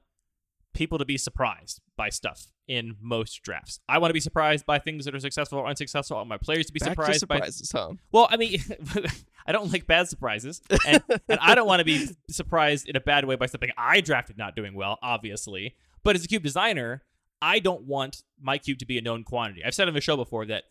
[0.75, 3.79] people to be surprised by stuff in most drafts.
[3.87, 6.17] I want to be surprised by things that are successful or unsuccessful.
[6.17, 7.93] I want my players to be Back surprised to by surprises, huh?
[8.11, 8.59] Well, I mean,
[9.47, 12.99] I don't like bad surprises, and, and I don't want to be surprised in a
[12.99, 15.75] bad way by something I drafted not doing well, obviously.
[16.03, 17.03] But as a cube designer,
[17.41, 19.63] I don't want my cube to be a known quantity.
[19.63, 20.65] I've said on the show before that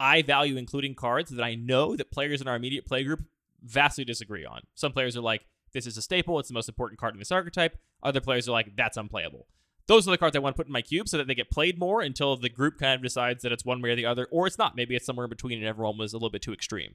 [0.00, 3.24] I value including cards that I know that players in our immediate play group
[3.62, 4.62] vastly disagree on.
[4.74, 7.32] Some players are like, "This is a staple; it's the most important card in this
[7.32, 9.46] archetype." Other players are like, "That's unplayable."
[9.86, 11.50] Those are the cards I want to put in my cube so that they get
[11.50, 14.26] played more until the group kind of decides that it's one way or the other,
[14.30, 14.76] or it's not.
[14.76, 16.94] Maybe it's somewhere in between and everyone was a little bit too extreme.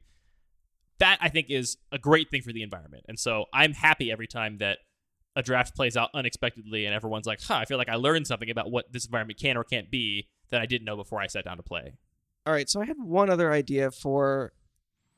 [0.97, 3.05] That I think is a great thing for the environment.
[3.07, 4.79] And so I'm happy every time that
[5.35, 8.49] a draft plays out unexpectedly and everyone's like, huh, I feel like I learned something
[8.49, 11.45] about what this environment can or can't be that I didn't know before I sat
[11.45, 11.93] down to play.
[12.45, 14.53] All right, so I had one other idea for,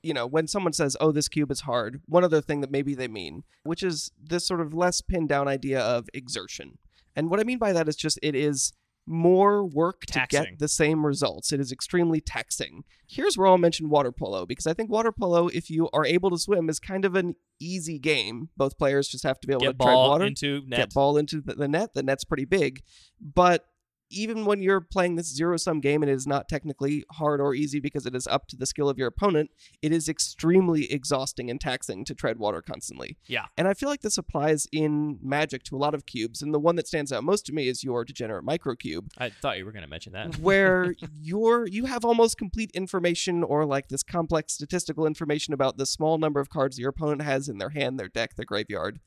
[0.04, 2.94] you know, when someone says, "Oh, this cube is hard," one other thing that maybe
[2.94, 6.78] they mean, which is this sort of less pinned down idea of exertion.
[7.16, 8.74] And what I mean by that is just it is
[9.08, 11.52] more work to get the same results.
[11.52, 12.84] It is extremely taxing.
[13.08, 16.30] Here's where I'll mention water polo because I think water polo, if you are able
[16.30, 18.50] to swim, is kind of an easy game.
[18.56, 20.80] Both players just have to be able Get to tread ball water, into net.
[20.80, 21.94] get ball into the net.
[21.94, 22.84] The net's pretty big,
[23.20, 23.66] but
[24.12, 27.54] even when you're playing this zero sum game and it is not technically hard or
[27.54, 29.50] easy because it is up to the skill of your opponent,
[29.82, 33.18] it is extremely exhausting and taxing to tread water constantly.
[33.28, 33.46] Yeah.
[33.58, 36.42] And I feel like this applies in Magic to a lot of cubes.
[36.42, 39.58] And the one that stands out most to me is your degenerate microcube, I thought
[39.58, 40.38] you were going to mention that.
[40.38, 45.86] where you're you have almost complete information or like this complex statistical information about the
[45.86, 49.00] small number of cards your opponent has in their hand, their deck, their graveyard.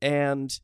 [0.00, 0.58] And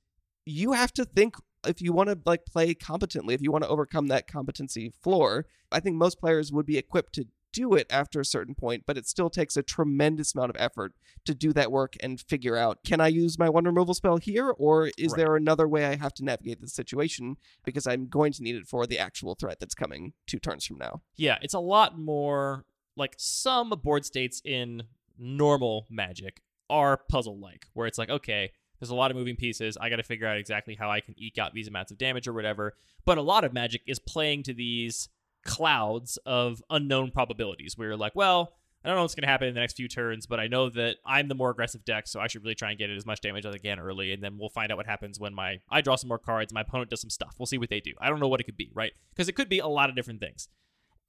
[0.44, 1.36] you have to think
[1.66, 5.46] if you want to like play competently, if you want to overcome that competency floor,
[5.70, 8.96] I think most players would be equipped to do it after a certain point, but
[8.96, 10.92] it still takes a tremendous amount of effort
[11.24, 14.50] to do that work and figure out can I use my one removal spell here,
[14.50, 15.16] or is Right.
[15.16, 18.68] there another way I have to navigate this situation because I'm going to need it
[18.68, 21.02] for the actual threat that's coming two turns from now.
[21.16, 24.84] Yeah, it's a lot more like some board states in
[25.18, 29.76] normal magic are puzzle like, where it's like, okay, there's a lot of moving pieces.
[29.80, 32.26] I got to figure out exactly how I can eke out these amounts of damage
[32.26, 32.74] or whatever.
[33.04, 35.08] But a lot of magic is playing to these
[35.44, 38.52] clouds of unknown probabilities where you're like, well,
[38.82, 40.70] I don't know what's going to happen in the next few turns, but I know
[40.70, 43.04] that I'm the more aggressive deck, so I should really try and get it as
[43.04, 45.60] much damage as I can early, and then we'll find out what happens when my
[45.70, 47.34] I draw some more cards, my opponent does some stuff.
[47.38, 47.92] We'll see what they do.
[48.00, 48.92] I don't know what it could be, right?
[49.10, 50.48] Because it could be a lot of different things.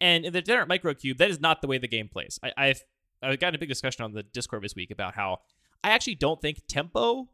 [0.01, 2.39] And in the Degenerate Microcube, that is not the way the game plays.
[2.43, 2.83] I, I've
[3.23, 5.39] I've gotten a big discussion on the Discord this week about how
[5.81, 7.29] I actually don't think tempo,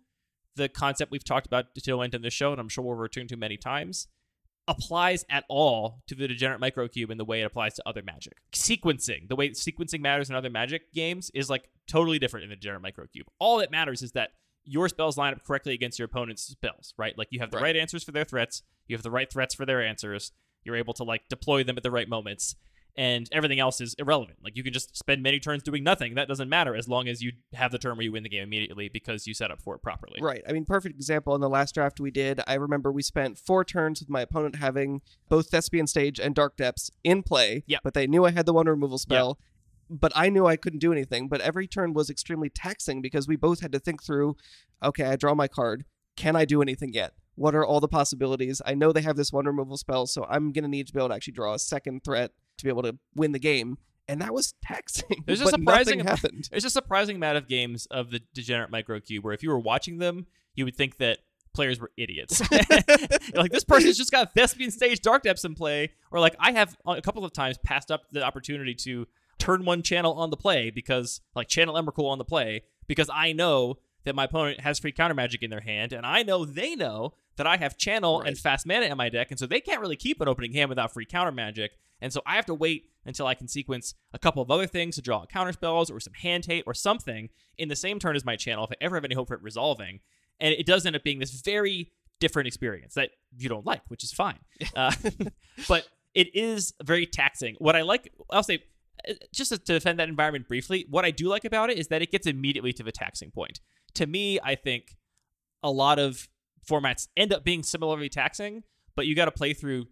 [0.58, 2.96] the concept we've talked about to no end in this show, and I'm sure we'll
[2.96, 4.08] return to many times,
[4.68, 8.34] applies at all to the Degenerate Microcube in the way it applies to other magic.
[8.52, 12.56] Sequencing, the way sequencing matters in other magic games, is like totally different in the
[12.58, 13.24] Degenerate Microcube.
[13.40, 14.32] All that matters is that
[14.66, 17.18] your spells line up correctly against your opponent's spells, right?
[17.18, 17.64] Like you have the Right.
[17.64, 20.34] right answers for their threats, you have the right threats for their answers,
[20.64, 22.56] you're able to like deploy them at the right moments.
[22.98, 24.40] And everything else is irrelevant.
[24.44, 26.16] Like you can just spend many turns doing nothing.
[26.16, 28.42] That doesn't matter as long as you have the turn where you win the game
[28.42, 30.20] immediately because you set up for it properly.
[30.20, 30.42] Right.
[30.50, 32.42] I mean, perfect example in the last draft we did.
[32.48, 36.58] I remember we spent four turns with my opponent having both Thespian Stage and Dark
[36.58, 37.64] Depths in play.
[37.68, 37.82] Yep.
[37.84, 39.38] But they knew I had the one removal spell.
[39.90, 41.30] But I knew I couldn't do anything.
[41.30, 44.36] But every turn was extremely taxing because we both had to think through
[44.84, 45.86] okay, I draw my card.
[46.16, 47.14] Can I do anything yet?
[47.36, 48.60] What are all the possibilities?
[48.66, 51.10] I know they have this one removal spell, so I'm gonna need to be able
[51.10, 53.78] to actually draw a second threat to be able to win the game.
[54.08, 55.24] And that was taxing.
[55.26, 56.48] There's a surprising happened.
[56.50, 59.98] There's a surprising amount of games of the Degenerate Microcube where if you were watching
[59.98, 61.20] them, you would think that
[61.54, 62.42] players were idiots.
[63.34, 65.92] Like, this person's just got Thespian Stage Dark Depths in play.
[66.12, 69.84] Or like, I have a couple of times passed up the opportunity to turn one
[69.84, 73.78] channel on the play because, like, channel Emrakul on the play because I know
[74.08, 77.14] that my opponent has free counter magic in their hand, and I know they know
[77.36, 79.96] that I have channel and fast mana in my deck, and so they can't really
[79.96, 81.74] keep an opening hand without free counter magic.
[82.02, 84.96] And so I have to wait until I can sequence a couple of other things
[84.96, 88.26] to draw counter spells or some hand hate or something in the same turn as
[88.26, 90.00] my channel if I ever have any hope for it resolving.
[90.40, 94.04] And it does end up being this very different experience that you don't like, which
[94.04, 94.40] is fine.
[94.76, 94.92] Uh,
[95.68, 97.56] but it is very taxing.
[97.60, 98.64] What I like, I'll say,
[99.08, 102.02] uh, just to defend that environment briefly, what I do like about it is that
[102.02, 103.60] it gets immediately to the taxing point.
[103.98, 104.96] To me, I think
[105.64, 106.30] a lot of
[106.70, 108.64] formats end up being similarly taxing,
[108.96, 109.88] but you got to play through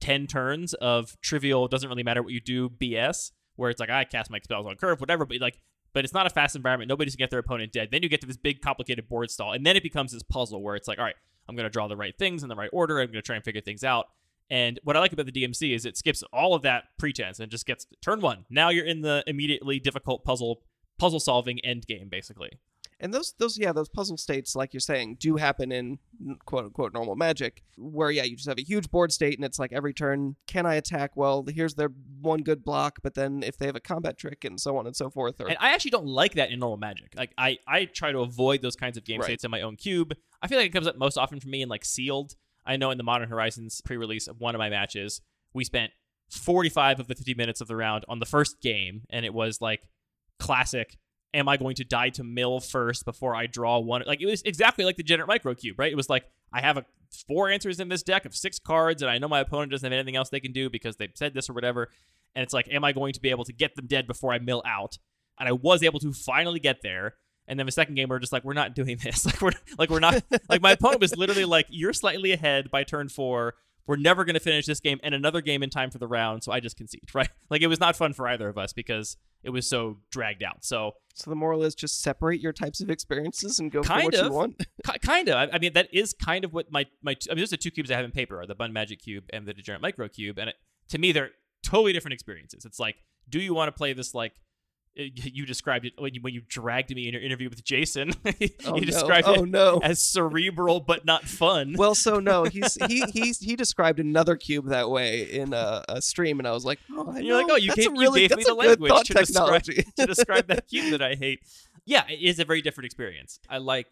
[0.00, 4.02] 10 turns of trivial, doesn't really matter what you do BS, where it's like, I
[4.04, 5.60] cast my spells on curve, whatever, but like,
[5.92, 6.88] but it's not a fast environment.
[6.88, 7.90] Nobody's gonna get their opponent dead.
[7.92, 10.60] Then you get to this big, complicated board stall, and then it becomes this puzzle
[10.60, 11.14] where it's like, all right,
[11.48, 13.00] I'm gonna draw the right things in the right order.
[13.00, 14.06] I'm gonna try and figure things out.
[14.50, 17.52] And what I like about the DMC is it skips all of that pretense and
[17.52, 18.46] just gets turn one.
[18.50, 20.62] Now you're in the immediately difficult puzzle
[20.98, 22.58] puzzle solving end game, basically.
[23.00, 25.98] And those those yeah those puzzle states like you're saying do happen in
[26.46, 29.58] quote unquote normal magic where yeah you just have a huge board state and it's
[29.58, 31.90] like every turn can I attack well here's their
[32.20, 34.94] one good block but then if they have a combat trick and so on and
[34.96, 37.12] so forth or And I actually don't like that in normal magic.
[37.16, 39.26] Like I, I try to avoid those kinds of game Right.
[39.26, 40.14] states in my own cube.
[40.40, 42.36] I feel like it comes up most often for me in like sealed.
[42.66, 45.20] I know in the Modern Horizons pre-release of one of my matches,
[45.52, 45.92] we spent
[46.30, 49.60] 45 of the 50 minutes of the round on the first game, and it was
[49.60, 49.88] like
[50.38, 50.96] classic.
[51.34, 54.04] Am I going to die to mill first before I draw one?
[54.06, 55.92] Like it was exactly like the Degenerate Microcube, right?
[55.92, 56.86] It was like I have a
[57.28, 59.92] four answers in this deck of six cards, and I know my opponent doesn't have
[59.92, 61.90] anything else they can do because they've said this or whatever.
[62.34, 64.38] And it's like, am I going to be able to get them dead before I
[64.38, 64.98] mill out?
[65.38, 67.14] and I was able to finally get there.
[67.46, 69.26] And then the second game, we're just like, we're not doing this.
[69.34, 72.84] Like we're like we're not like my opponent was literally like, you're slightly ahead by
[72.84, 73.54] turn four.
[73.86, 76.42] We're never gonna finish this game and another game in time for the round.
[76.42, 77.28] So I just concede, right?
[77.50, 80.64] Like it was not fun for either of us because it was so dragged out.
[80.64, 84.04] So so the moral is just separate your types of experiences and go for Kind
[84.06, 84.26] what of.
[84.26, 85.36] you want ki- kind of.
[85.36, 87.12] I, I mean, that is kind of what my my.
[87.30, 89.24] I mean, those are two cubes I have in paper: are the Bun Magic Cube
[89.32, 90.38] and the Degenerate Micro Cube.
[90.38, 90.56] And it,
[90.88, 91.30] to me, they're
[91.62, 92.64] totally different experiences.
[92.64, 92.96] It's like,
[93.28, 94.32] do you want to play this like?
[94.96, 98.12] You described it when you, when you dragged me in your interview with Jason.
[98.24, 101.74] oh you no described oh it no as cerebral but not fun.
[101.76, 106.00] well so no he's he he's he described another cube that way in a, a
[106.00, 108.38] stream and I was like oh I you're like, oh, you gave, really you gave
[108.38, 109.62] me the language to describe,
[109.96, 111.40] to describe that cube that I hate.
[111.84, 113.40] Yeah, it is a very different experience.
[113.48, 113.88] I like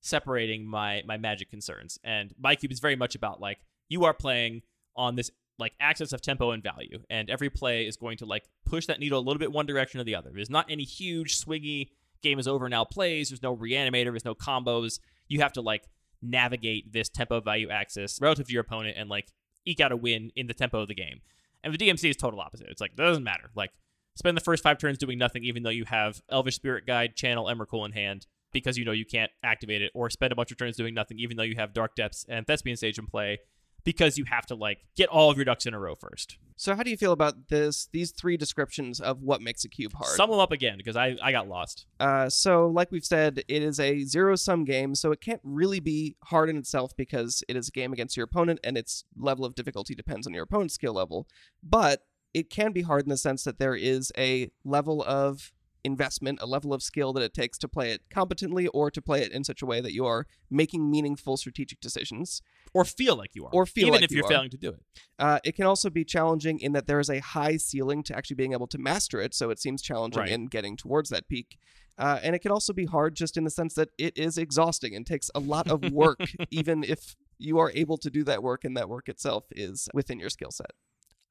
[0.00, 4.14] separating my my magic concerns, and my cube is very much about like you are
[4.14, 4.62] playing
[4.96, 5.30] on this
[5.60, 8.98] like axis of tempo and value, and every play is going to like push that
[8.98, 10.30] needle a little bit one direction or the other.
[10.34, 11.88] There's not any huge swingy
[12.22, 13.30] game is over now plays.
[13.30, 14.06] There's no reanimator.
[14.06, 14.98] There's no combos.
[15.28, 15.84] You have to like
[16.22, 19.32] navigate this tempo value axis relative to your opponent and like
[19.64, 21.20] eke out a win in the tempo of the game.
[21.62, 22.68] And the DMC is total opposite.
[22.70, 23.50] It's like that doesn't matter.
[23.54, 23.70] Like
[24.16, 27.46] spend the first five turns doing nothing, even though you have Elvish Spirit Guide, Channel,
[27.46, 30.58] Emrakul in hand, because you know you can't activate it, or spend a bunch of
[30.58, 33.38] turns doing nothing, even though you have Dark Depths and Thespian Stage in play,
[33.84, 36.38] because you have to like get all of your ducks in a row first.
[36.56, 39.92] so how do you feel about this these three descriptions of what makes a cube
[39.94, 41.86] hard Sum them up again because I I got lost.
[41.98, 45.80] Uh, so, like we've said, it is a zero sum game, so it can't really
[45.80, 49.44] be hard in itself because it is a game against your opponent and its level
[49.44, 51.26] of difficulty depends on your opponent's skill level.
[51.62, 52.02] But
[52.34, 55.52] it can be hard in the sense that there is a level of
[55.84, 59.22] investment, a level of skill that it takes to play it competently or to play
[59.22, 62.42] it in such a way that you are making meaningful strategic decisions.
[62.72, 63.50] Or feel like you are.
[63.52, 64.28] Or feel even like if you you're are.
[64.28, 64.80] failing to do it.
[65.18, 68.36] Uh, it can also be challenging in that there is a high ceiling to actually
[68.36, 70.30] being able to master it, so it seems challenging Right.
[70.30, 71.58] in getting towards that peak.
[71.98, 74.94] Uh, and it can also be hard just in the sense that it is exhausting
[74.96, 76.20] and takes a lot of work,
[76.50, 80.18] even if you are able to do that work and that work itself is within
[80.18, 80.70] your skill set.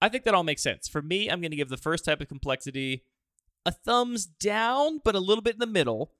[0.02, 0.88] I think that all makes sense.
[0.88, 3.04] For me, I'm going to give the first type of complexity
[3.70, 6.11] a thumbs down, but a little bit in the middle,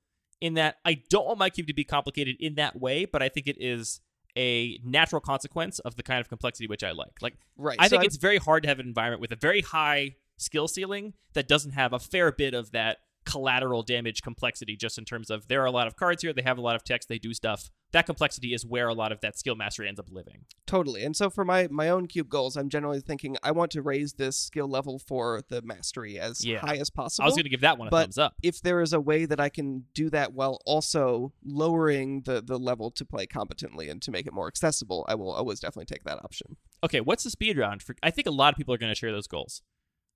[0.42, 3.30] in that I don't want my cube to be complicated in that way, but I
[3.30, 4.00] think it is
[4.38, 7.22] a natural consequence of the kind of complexity which I like.
[7.22, 7.78] Like, Right.
[7.80, 10.16] I so think I'm- it's very hard to have an environment with a very high
[10.38, 15.04] skill ceiling that doesn't have a fair bit of that collateral damage complexity just in
[15.06, 17.10] terms of there are a lot of cards here, they have a lot of text,
[17.10, 17.70] they do stuff.
[17.92, 20.46] That complexity is where a lot of that skill mastery ends up living.
[20.68, 21.04] Totally.
[21.04, 24.14] And so for my my own cube goals, I'm generally thinking I want to raise
[24.14, 26.60] this skill level for the mastery as Yeah.
[26.60, 27.24] high as possible.
[27.24, 28.36] I was going to give that one a but thumbs up.
[28.44, 32.60] if there is a way that I can do that while also lowering the the
[32.60, 36.04] level to play competently and to make it more accessible, I will always definitely take
[36.04, 36.58] that option.
[36.84, 37.96] Okay, what's the speed round for?
[38.04, 39.62] I think a lot of people are going to share those goals.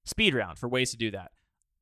[0.05, 1.32] Speed round for ways to do that.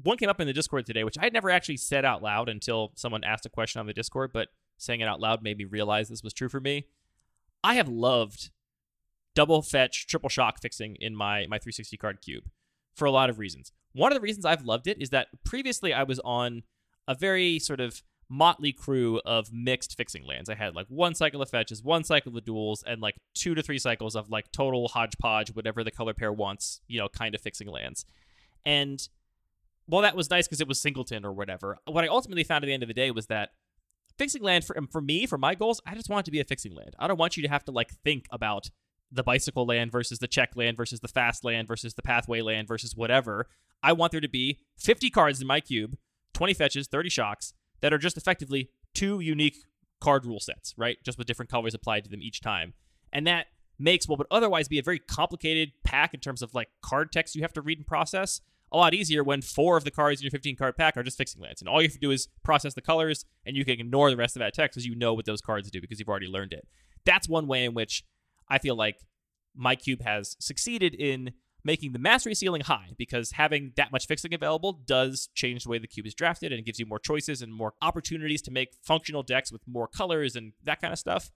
[0.03, 2.49] One came up in the Discord today, which I had never actually said out loud
[2.49, 4.47] until someone asked a question on the Discord, but
[4.82, 6.88] saying it out loud made me realize this was true for me.
[7.63, 8.49] I have loved
[9.36, 12.49] double fetch, triple shock fixing in my my 360 card cube
[12.93, 13.71] for a lot of reasons.
[13.93, 16.63] One of the reasons I've loved it is that previously I was on
[17.07, 20.49] a very sort of motley crew of mixed fixing lands.
[20.49, 23.61] I had like one cycle of fetches, one cycle of duels, and like two to
[23.61, 27.41] three cycles of like total hodgepodge, whatever the color pair wants, you know, kind of
[27.41, 28.05] fixing lands.
[28.65, 29.07] And
[29.86, 32.67] while that was nice because it was singleton or whatever, what I ultimately found at
[32.67, 33.49] the end of the day was that
[34.22, 36.43] fixing land for for me, for my goals, I just want it to be a
[36.43, 36.95] fixing land.
[36.99, 38.69] I don't want you to have to like think about
[39.11, 42.67] the bicycle land versus the check land versus the fast land versus the pathway land
[42.67, 43.47] versus whatever.
[43.82, 45.97] I want there to be 50 cards in my cube,
[46.34, 49.57] 20 fetches, 30 shocks that are just effectively two unique
[49.99, 50.97] card rule sets, right?
[51.03, 52.74] Just with different colors applied to them each time.
[53.11, 53.47] And that
[53.80, 57.36] makes what would otherwise be a very complicated pack in terms of like card text
[57.36, 58.39] you have to read and process
[58.72, 61.17] a lot easier when four of the cards in your 15 card pack are just
[61.17, 61.61] fixing lands.
[61.61, 64.17] And all you have to do is process the colors and you can ignore the
[64.17, 66.53] rest of that text because you know what those cards do because you've already learned
[66.53, 66.67] it.
[67.05, 68.03] That's one way in which
[68.49, 68.97] I feel like
[69.55, 74.34] my cube has succeeded in making the mastery ceiling high because having that much fixing
[74.34, 77.53] available does change the way the cube is drafted and gives you more choices and
[77.53, 81.30] more opportunities to make functional decks with more colors and that kind of stuff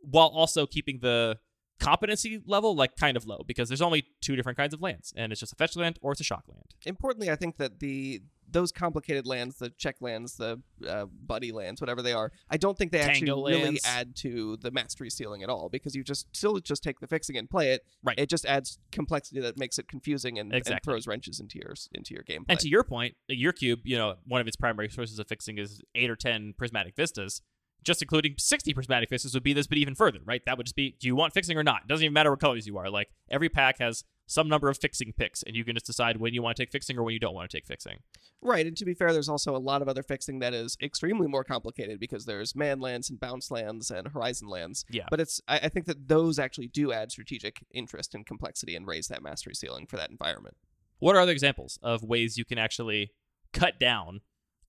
[0.00, 1.38] while also keeping the
[1.80, 5.32] competency level like kind of low because there's only two different kinds of lands and
[5.32, 6.74] it's just a fetch land or it's a shock land.
[6.84, 11.80] Importantly, I think that the those complicated lands, the check lands, the uh, buddy lands,
[11.80, 15.42] whatever they are, I don't think they actually Tango really add to the mastery ceiling
[15.42, 17.84] at all because you just still just take the fixing and play it.
[18.02, 18.18] Right.
[18.18, 22.14] It just adds complexity that makes it confusing and, and throws wrenches into your into
[22.14, 22.46] your gameplay.
[22.48, 25.58] And to your point, your cube, you know, one of its primary sources of fixing
[25.58, 27.42] is eight or ten prismatic vistas.
[27.84, 30.42] Just including 60 prismatic vistas would be this, but even further, right?
[30.44, 31.82] That would just be do you want fixing or not?
[31.82, 32.90] It doesn't even matter what colors you are.
[32.90, 36.34] Like every pack has some number of fixing picks, and you can just decide when
[36.34, 37.98] you want to take fixing or when you don't want to take fixing.
[38.42, 41.26] Right, and to be fair, there's also a lot of other fixing that is extremely
[41.26, 44.84] more complicated because there's man lands and bounce lands and horizon lands.
[44.90, 45.06] Yeah.
[45.10, 48.86] But it's I, I think that those actually do add strategic interest and complexity and
[48.86, 50.56] raise that mastery ceiling for that environment.
[50.98, 53.12] What are other examples of ways you can actually
[53.52, 54.20] cut down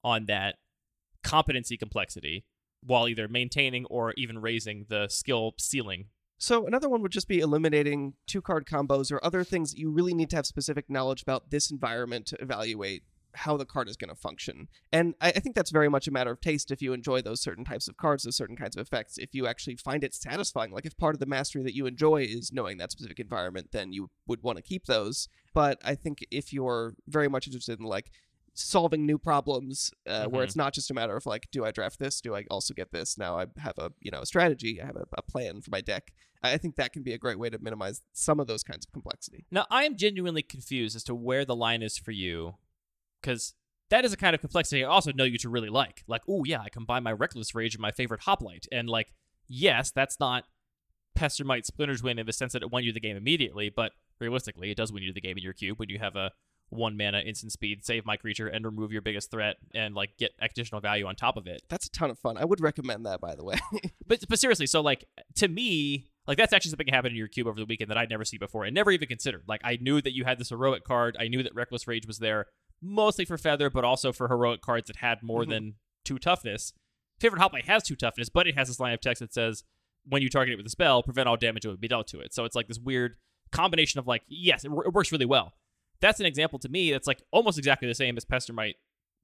[0.03, 0.55] on that
[1.23, 2.45] competency complexity
[2.81, 6.05] while either maintaining or even raising the skill ceiling?
[6.37, 9.91] So another one would just be eliminating two card combos or other things that you
[9.91, 13.03] really need to have specific knowledge about this environment to evaluate
[13.35, 14.67] how the card is going to function.
[14.91, 17.41] And I, I think that's very much a matter of taste if you enjoy those
[17.41, 19.17] certain types of cards, those certain kinds of effects.
[19.17, 22.23] If you actually find it satisfying, like if part of the mastery that you enjoy
[22.23, 25.27] is knowing that specific environment, then you would want to keep those.
[25.53, 28.11] But I think if you're very much interested in like
[28.53, 30.47] solving new problems uh, where Mhm.
[30.47, 32.21] it's not just a matter of like do i draft this?
[32.21, 33.17] Do i also get this?
[33.17, 34.81] Now i have a you know a strategy.
[34.81, 36.11] I have a, a plan for my deck.
[36.41, 38.93] I think that can be a great way to minimize some of those kinds of
[38.93, 39.45] complexity.
[39.51, 42.55] Now, I am genuinely confused as to where the line is for you,
[43.21, 43.55] because
[43.89, 46.03] that is a kind of complexity I also know you to really like.
[46.07, 49.11] Like, oh yeah, I combine my Reckless Rage and my Favored Hoplite, and like,
[49.49, 50.45] yes, that's not
[51.17, 53.91] Pestermite Splinter Twin in the sense that it won you the game immediately, but
[54.21, 56.31] realistically, it does win you the game in your cube when you have a
[56.69, 60.31] one mana instant speed, save my creature, and remove your biggest threat, and like get
[60.39, 61.61] additional value on top of it.
[61.69, 63.55] that's a ton of fun i would recommend that by the way
[64.07, 65.05] But but seriously, so like
[65.35, 67.97] to me, like that's actually something that happened in your cube over the weekend that
[67.97, 69.43] I'd never seen before and never even considered.
[69.47, 71.15] Like I knew that you had this heroic card.
[71.19, 72.47] I knew that Reckless Rage was there
[72.81, 75.49] mostly for feather, but also for heroic cards that had more Mhm.
[75.49, 75.73] than
[76.05, 76.73] two toughness.
[77.19, 79.63] Favored Hoplite has two toughness, but it has this line of text that says
[80.05, 82.19] when you target it with a spell, prevent all damage that would be dealt to
[82.19, 82.33] it.
[82.33, 83.15] So it's like this weird
[83.51, 85.53] combination of like, yes, it, it works really well.
[86.01, 88.75] That's an example to me that's like almost exactly the same as Pestermite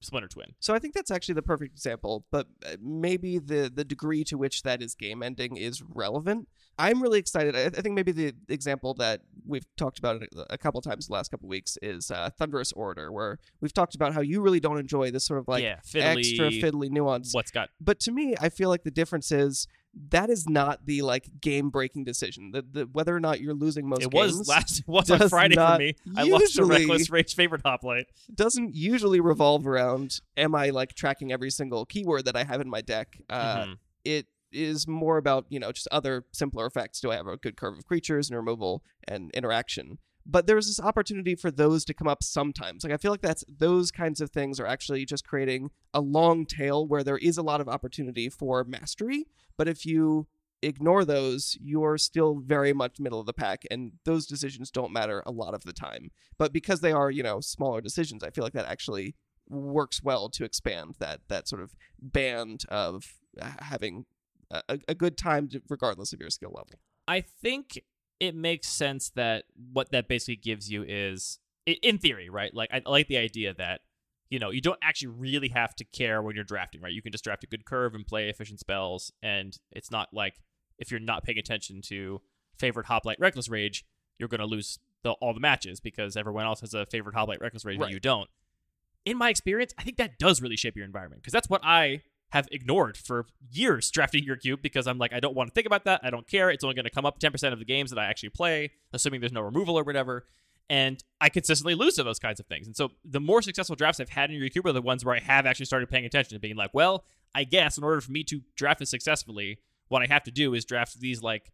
[0.02, 0.54] Splinter Twin.
[0.60, 4.38] so i think that's actually the perfect example but uh, maybe the the degree to
[4.38, 6.48] which that is game ending is relevant.
[6.78, 7.56] I'm really excited.
[7.56, 11.14] I, I think maybe the example that we've talked about a, a couple times the
[11.14, 14.78] last couple weeks is uh, Thunderous Orator where we've talked about how you really don't
[14.78, 17.34] enjoy this sort of like yeah, fiddly, extra fiddly nuance.
[17.34, 19.68] What's got but to me i feel like the difference is
[20.10, 23.88] that is not the like game breaking decision the, the whether or not you're losing
[23.88, 25.96] most it games was last it was on Friday for me.
[26.18, 28.08] I lost a reckless rage Favored Hoplite.
[28.34, 32.70] doesn't usually revolve around am i like tracking every single keyword that i have in
[32.70, 33.76] my deck uh, Mhm.
[34.04, 37.56] it is more about you know just other simpler effects do i have a good
[37.58, 42.08] curve of creatures and removal and interaction but there's this opportunity for those to come
[42.08, 42.84] up sometimes.
[42.84, 46.46] Like I feel like that's those kinds of things are actually just creating a long
[46.46, 49.26] tail where there is a lot of opportunity for mastery,
[49.58, 50.28] but if you
[50.62, 55.22] ignore those, you're still very much middle of the pack, and those decisions don't matter
[55.26, 56.10] a lot of the time.
[56.38, 59.16] But because they are, you know, smaller decisions, I feel like that actually
[59.48, 64.06] works well to expand that that sort of band of uh, having
[64.50, 66.80] a, a good time to, regardless of your skill level.
[67.08, 67.84] I think
[68.20, 69.43] it makes sense that
[69.74, 72.53] what that basically gives you is, in theory, right?
[72.53, 73.82] Like I, like the idea that
[74.30, 76.93] you know you don't actually really have to care when you're drafting, right?
[76.93, 80.36] You can just draft a good curve and play efficient spells, and it's not like
[80.78, 82.22] if you're not paying attention to
[82.57, 83.86] Favored Hoplite reckless rage,
[84.20, 87.39] you're going to lose the, all the matches because everyone else has a Favored Hoplite
[87.41, 87.86] reckless rage Right.
[87.86, 88.30] and you don't.
[89.05, 92.01] In my experience, I think that does really shape your environment because that's what I
[92.30, 95.68] have ignored for years drafting your cube because I'm like, I don't want to think
[95.68, 96.02] about that.
[96.04, 96.50] I don't care.
[96.50, 99.22] It's only going to come up 10% of the games that I actually play, assuming
[99.22, 100.26] there's no removal or whatever.
[100.70, 102.66] And I consistently lose to those kinds of things.
[102.66, 105.16] And so the more successful drafts I've had in your cube are the ones where
[105.16, 107.06] I have actually started paying attention and being like, well,
[107.36, 109.60] I guess in order for me to draft this successfully,
[109.90, 111.52] what I have to do is draft these like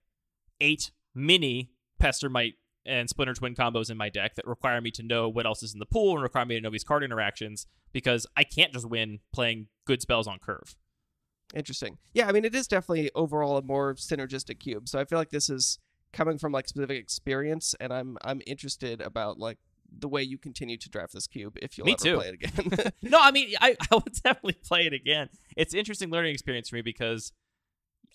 [0.62, 2.54] eight mini pester Pestermite
[2.86, 5.74] and Splinter Twin combos in my deck that require me to know what else is
[5.74, 8.90] in the pool and require me to know these card interactions because I can't just
[8.90, 10.76] win playing good spells on curve.
[11.54, 11.98] Interesting.
[12.14, 14.88] Yeah, I mean, it is definitely overall a more synergistic cube.
[14.88, 15.80] So I feel like this is
[16.14, 19.58] coming from like specific experience, and I'm I'm interested about like
[19.92, 22.16] the way you continue to draft this cube if you'll Me ever too.
[22.16, 22.92] play it again.
[23.02, 25.30] no, I mean, I, I will definitely play it again.
[25.58, 27.34] It's an interesting learning experience for me because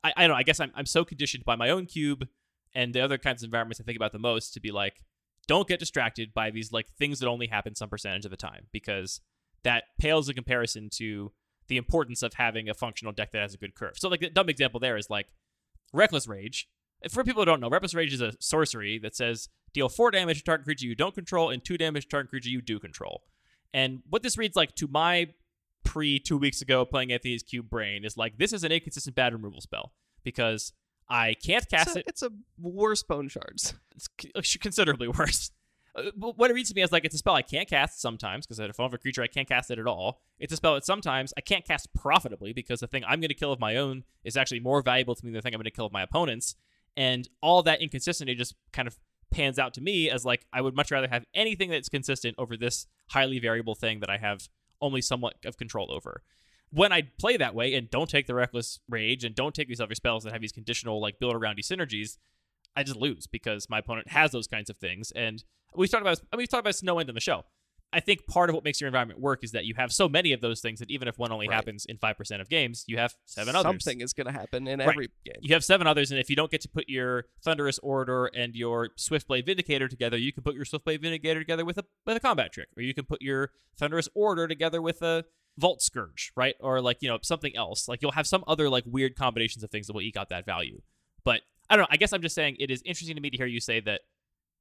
[0.02, 0.36] I, I don't know.
[0.38, 2.26] I guess I'm, I'm so conditioned by my own cube
[2.74, 5.02] and the other kinds of environments I think about the most to be like,
[5.46, 8.66] don't get distracted by these like things that only happen some percentage of the time
[8.72, 9.20] because
[9.62, 11.32] that pales in comparison to
[11.68, 13.94] the importance of having a functional deck that has a good curve.
[13.96, 15.26] So, like, the dumb example there is like
[15.92, 16.68] Reckless Rage.
[17.10, 20.38] For people who don't know, Reckless Rage is a sorcery that says deal four damage
[20.38, 23.22] to target creature you don't control and two damage to target creature you do control.
[23.74, 25.28] And what this reads like to my
[25.84, 29.32] pre two weeks ago playing Anthony's Cube brain is like this is an inconsistent bad
[29.32, 29.92] removal spell
[30.24, 30.72] because
[31.08, 32.04] I can't cast it's, a, it.
[32.08, 33.74] it's a worse bone shards.
[34.34, 35.50] It's considerably worse.
[35.94, 38.00] Uh, but what it reads to me is like it's a spell I can't cast
[38.00, 40.20] sometimes because if I have a creature I can't cast it at all.
[40.38, 43.34] It's a spell that sometimes I can't cast profitably because the thing I'm going to
[43.34, 45.64] kill of my own is actually more valuable to me than the thing I'm going
[45.64, 46.56] to kill of my opponents.
[46.96, 48.98] And all that inconsistency just kind of
[49.30, 52.56] pans out to me as like I would much rather have anything that's consistent over
[52.56, 54.48] this highly variable thing that I have
[54.80, 56.22] only somewhat of control over.
[56.70, 59.80] When I play that way and don't take the reckless rage and don't take these
[59.80, 62.18] other spells that have these conditional like build around synergies,
[62.74, 65.12] I just lose because my opponent has those kinds of things.
[65.12, 65.42] And
[65.74, 67.44] we talked about I mean, we talked about Snow End in the show.
[67.92, 70.32] I think part of what makes your environment work is that you have so many
[70.32, 71.54] of those things that even if one only Right.
[71.54, 73.84] happens in five percent of games, you have seven others.
[73.84, 74.88] Something is going to happen in Right.
[74.88, 75.36] every game.
[75.40, 78.56] You have seven others, and if you don't get to put your Thunderous Orator and
[78.56, 82.20] your Swiftblade Vindicator together, you can put your Swiftblade Vindicator together with a with a
[82.20, 85.24] combat trick, or you can put your Thunderous Orator together with a
[85.58, 86.54] Vault Skirge, right?
[86.60, 87.88] Or like you know something else.
[87.88, 90.46] Like you'll have some other like weird combinations of things that will eke out that
[90.46, 90.80] value.
[91.24, 91.88] But I don't know.
[91.90, 94.02] I guess I'm just saying it is interesting to me to hear you say that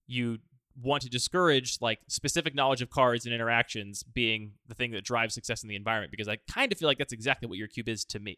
[0.08, 0.39] you
[0.82, 5.34] want to discourage like specific knowledge of cards and interactions being the thing that drives
[5.34, 7.88] success in the environment because I kind of feel like that's exactly what your cube
[7.88, 8.38] is to me.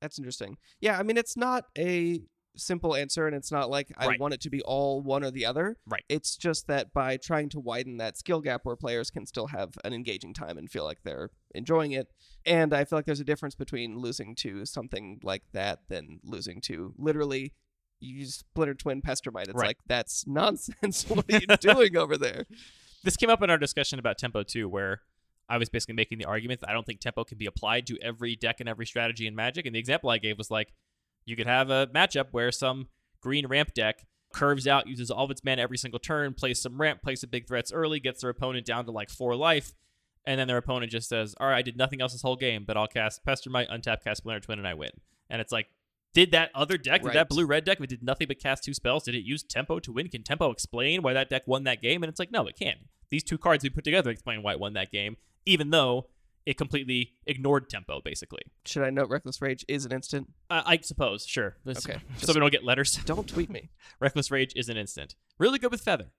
[0.00, 0.58] That's interesting.
[0.80, 2.20] Yeah, I mean, it's not a
[2.56, 4.20] simple answer, and it's not like I Right.
[4.20, 5.76] want it to be all one or the other.
[5.86, 6.04] Right.
[6.08, 9.78] It's just that by trying to widen that skill gap where players can still have
[9.84, 12.08] an engaging time and feel like they're enjoying it.
[12.44, 16.60] And I feel like there's a difference between losing to something like that than losing
[16.62, 17.54] to literally
[18.00, 19.44] you splinter twin pestermite.
[19.48, 19.68] It's Right.
[19.68, 21.04] like that's nonsense.
[21.08, 22.46] what are you doing over there?
[23.04, 25.00] this came up in our discussion about tempo too, where
[25.48, 27.98] I was basically making the argument that I don't think tempo can be applied to
[28.00, 29.66] every deck and every strategy in Magic.
[29.66, 30.72] And the example I gave was like,
[31.24, 32.88] you could have a matchup where some
[33.20, 36.80] green ramp deck curves out, uses all of its mana every single turn, plays some
[36.80, 39.74] ramp, plays some big threats early, gets their opponent down to like four life,
[40.24, 42.64] and then their opponent just says, "All right, I did nothing else this whole game,
[42.66, 44.90] but I'll cast Pestermite, untap, cast Splinter Twin, and I win."
[45.30, 45.68] And it's like.
[46.14, 48.74] Did that other deck, did that blue red deck, it did nothing but cast two
[48.74, 50.08] spells, did it use tempo to win?
[50.08, 52.02] Can tempo explain why that deck won that game?
[52.02, 52.80] And it's like, no, it can't.
[53.08, 55.16] These two cards we put together explain why it won that game,
[55.46, 56.08] even though
[56.46, 58.42] it completely ignored tempo, basically.
[58.66, 60.28] Should I note Reckless Rage is an instant?
[60.50, 61.56] Uh, I suppose, sure.
[61.64, 62.96] This- Okay, So we don't get letters.
[63.06, 63.70] Don't tweet me.
[64.00, 65.14] Reckless Rage is an instant.
[65.38, 66.12] Really good with Feather.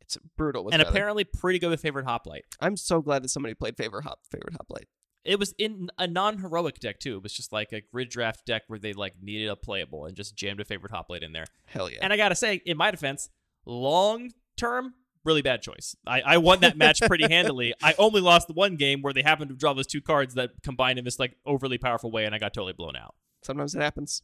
[0.00, 0.90] It's brutal with and Feather.
[0.90, 2.44] apparently pretty good with Favored Hoplite.
[2.60, 4.88] I'm so glad that somebody played favorite hop favored hoplite.
[5.24, 7.16] It was in a non-heroic deck too.
[7.18, 10.16] It was just like a grid draft deck where they like needed a playable and
[10.16, 11.44] just jammed a Favored Hoplite in there.
[11.66, 11.98] Hell yeah.
[12.02, 13.28] And I gotta say, in my defense,
[13.64, 14.94] long term,
[15.24, 15.94] really bad choice.
[16.06, 17.74] I, I won that match pretty handily.
[17.82, 20.50] I only lost the one game where they happened to draw those two cards that
[20.62, 23.14] combined in this like overly powerful way, and I got totally blown out.
[23.42, 24.22] Sometimes it happens.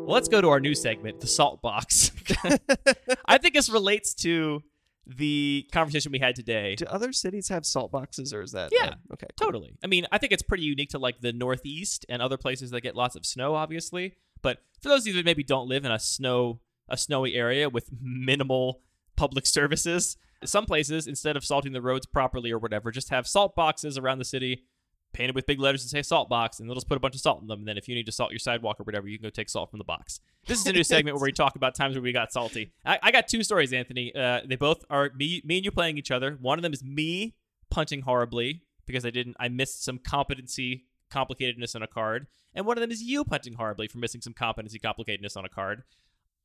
[0.00, 2.12] Well, let's go to our new segment, the salt box.
[3.26, 4.62] I think this relates to
[5.06, 6.76] the conversation we had today.
[6.76, 8.86] Do other cities have salt boxes, or is that Yeah.
[9.10, 9.26] uh, okay?
[9.38, 9.46] cool.
[9.48, 9.76] Totally.
[9.82, 12.80] I mean, I think it's pretty unique to like the Northeast and other places that
[12.82, 14.14] get lots of snow, obviously.
[14.40, 17.68] But for those of you that maybe don't live in a snow a snowy area
[17.68, 18.80] with minimal
[19.16, 23.54] public services, some places instead of salting the roads properly or whatever, just have salt
[23.54, 24.64] boxes around the city
[25.12, 27.20] painted with big letters that say salt box, and they'll just put a bunch of
[27.20, 27.60] salt in them.
[27.60, 29.48] And then if you need to salt your sidewalk or whatever, you can go take
[29.48, 30.20] salt from the box.
[30.46, 32.72] This is a new segment where we talk about times where we got salty.
[32.84, 34.14] I, I got two stories, Anthony.
[34.14, 36.36] Uh, they both are me, me and you playing each other.
[36.40, 37.34] One of them is me
[37.70, 42.76] punting horribly because I didn't, I missed some competency complicatedness on a card, and one
[42.76, 45.84] of them is you punting horribly for missing some competency complicatedness on a card.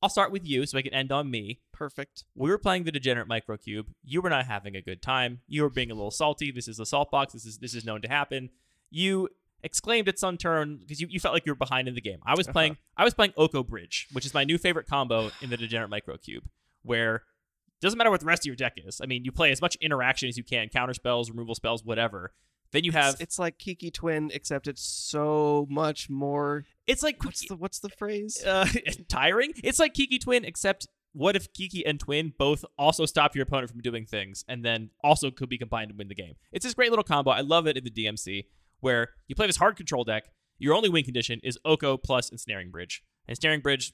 [0.03, 1.61] I'll start with you so I can end on me.
[1.71, 2.25] Perfect.
[2.35, 3.85] we were playing the degenerate microcube.
[4.03, 5.39] You were not having a good time.
[5.47, 6.51] You were being a little salty.
[6.51, 7.31] This is the salt box.
[7.33, 8.49] This is this is known to happen.
[8.91, 9.29] You
[9.63, 12.19] exclaimed at some turn because you, you felt like you were behind in the game.
[12.25, 12.53] I was Uh-huh.
[12.53, 15.89] playing i was playing oko bridge which is my new favorite combo in the degenerate
[15.89, 16.41] microcube
[16.83, 17.23] where
[17.81, 18.99] doesn't matter what the rest of your deck is.
[19.01, 22.33] I mean you play as much interaction as you can counter spells removal spells whatever
[22.73, 26.65] then you have It's, it's like Kiki Twin, except it's so much more.
[26.85, 28.43] it's like What's the what's the phrase?
[28.45, 28.67] uh,
[29.07, 29.53] tiring.
[29.63, 33.69] It's like Kiki Twin, except what if Kiki and Twin both also stop your opponent
[33.71, 36.33] from doing things and then also could be combined to win the game?
[36.51, 37.31] It's this great little combo.
[37.31, 38.45] I love it in the DMC
[38.81, 40.25] where you play this hard control deck.
[40.57, 43.03] Your only win condition is Oko plus Ensnaring Bridge.
[43.27, 43.93] And Ensnaring Bridge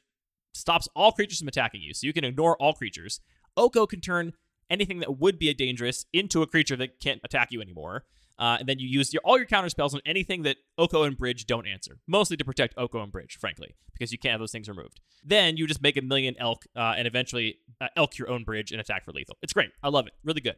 [0.54, 3.20] stops all creatures from attacking you, so you can ignore all creatures.
[3.58, 4.34] Oko can turn
[4.70, 8.06] anything that would be a dangerous into a creature that can't attack you anymore.
[8.40, 11.18] Uh, and then you use your, all your counter spells on anything that Oko and
[11.18, 14.52] Bridge don't answer, mostly to protect Oko and Bridge, frankly, because you can't have those
[14.52, 15.02] things removed.
[15.24, 18.72] Then you just make a million elk uh, and eventually uh, elk your own bridge
[18.72, 19.38] and attack for lethal.
[19.42, 19.72] It's great.
[19.84, 20.14] I love it.
[20.24, 20.56] Really good.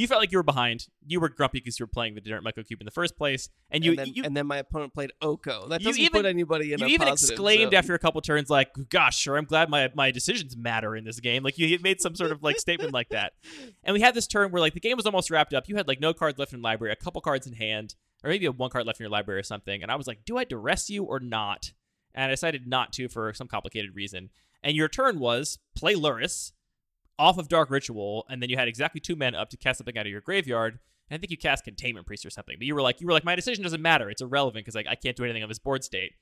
[0.00, 0.86] You felt like you were behind.
[1.06, 3.84] You were grumpy because you were playing the Degenerate Microcube in the first place, and
[3.84, 5.68] you and, then, you, and then my opponent played Oko.
[5.68, 7.78] That doesn't even- put anybody in you a even exclaimed zone.
[7.78, 11.20] after a couple turns, like, "Gosh, sure, I'm glad my my decisions matter in this
[11.20, 13.34] game." Like you made some sort of like statement like that.
[13.84, 15.68] And we had this turn where like the game was almost wrapped up.
[15.68, 17.94] You had like no cards left in the library, a couple cards in hand,
[18.24, 19.82] or maybe you had one card left in your library or something.
[19.82, 21.72] And I was like, "Do I duress you or not?"
[22.14, 24.30] And I decided not to for some complicated reason.
[24.62, 26.52] And your turn was play Lurrus
[27.20, 29.96] off of Dark Ritual, and then you had exactly two men up to cast something
[29.98, 30.78] out of your graveyard.
[31.10, 32.56] And I think you cast Containment Priest or something.
[32.58, 34.08] But you were like, you were like, my decision doesn't matter.
[34.10, 36.12] It's irrelevant because like I can't do anything on this board state.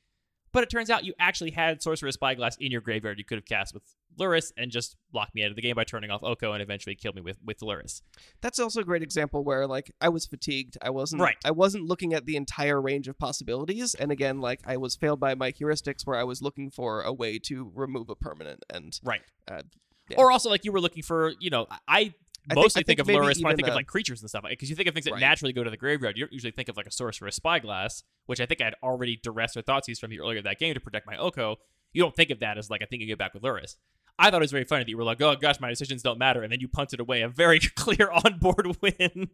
[0.51, 3.18] But it turns out you actually had Sorcerer's Spyglass in your graveyard.
[3.18, 3.82] You could have cast with
[4.18, 6.94] Lurrus and just blocked me out of the game by turning off Oko and eventually
[6.94, 8.01] killed me with with Lurrus.
[8.40, 10.78] That's also a great example where like I was fatigued.
[10.80, 11.36] I wasn't Right.
[11.44, 13.94] I wasn't looking at the entire range of possibilities.
[13.94, 17.12] And again, like I was failed by my heuristics where I was looking for a
[17.12, 19.20] way to remove a permanent and Right.
[19.46, 19.62] uh,
[20.11, 20.16] Yeah.
[20.18, 22.14] Or also like you were looking for, you know, I
[22.50, 24.28] I mostly think- I think, think of Lurrus when I think of like creatures and
[24.30, 25.20] stuff because you think of things that Right.
[25.20, 26.16] naturally go to the graveyard.
[26.16, 29.16] You don't usually think of like a Sorcerer's Spyglass, which I think I had already
[29.22, 31.56] duress or Thoughtseize from you earlier that game to protect my Oko.
[31.92, 33.76] You don't think of that as like a thing you get back with Lurrus.
[34.20, 36.18] I thought it was very funny that you were like, "Oh gosh, my decisions don't
[36.18, 39.28] matter," and then you punted away a very clear on-board win.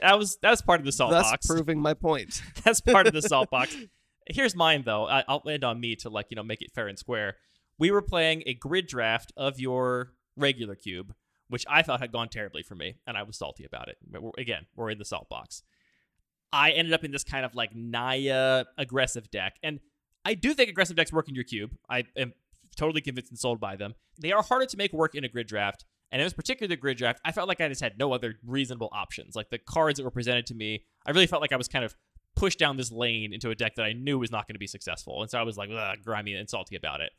[0.00, 1.46] That was that was part of the salt thus box.
[1.46, 2.40] proving my point.
[2.64, 3.74] That's part of the salt box.
[4.28, 5.06] Here's mine though.
[5.08, 7.36] I, I'll end on me to like you know make it fair and square.
[7.80, 11.14] We were playing a grid draft of your regular cube,
[11.48, 13.96] which I thought had gone terribly for me, and I was salty about it.
[14.06, 15.62] We're, again, we're in the salt box.
[16.52, 19.80] I ended up in this kind of like Naya aggressive deck, and
[20.26, 21.70] I do think aggressive decks work in your cube.
[21.88, 22.34] I am
[22.76, 23.94] totally convinced and sold by them.
[24.20, 26.98] They are harder to make work in a grid draft, and in this particular grid
[26.98, 29.34] draft, I felt like I just had no other reasonable options.
[29.34, 31.86] Like the cards that were presented to me, I really felt like I was kind
[31.86, 31.96] of
[32.36, 34.66] pushed down this lane into a deck that I knew was not going to be
[34.66, 35.70] successful, and so I was like
[36.04, 37.12] grimy and salty about it.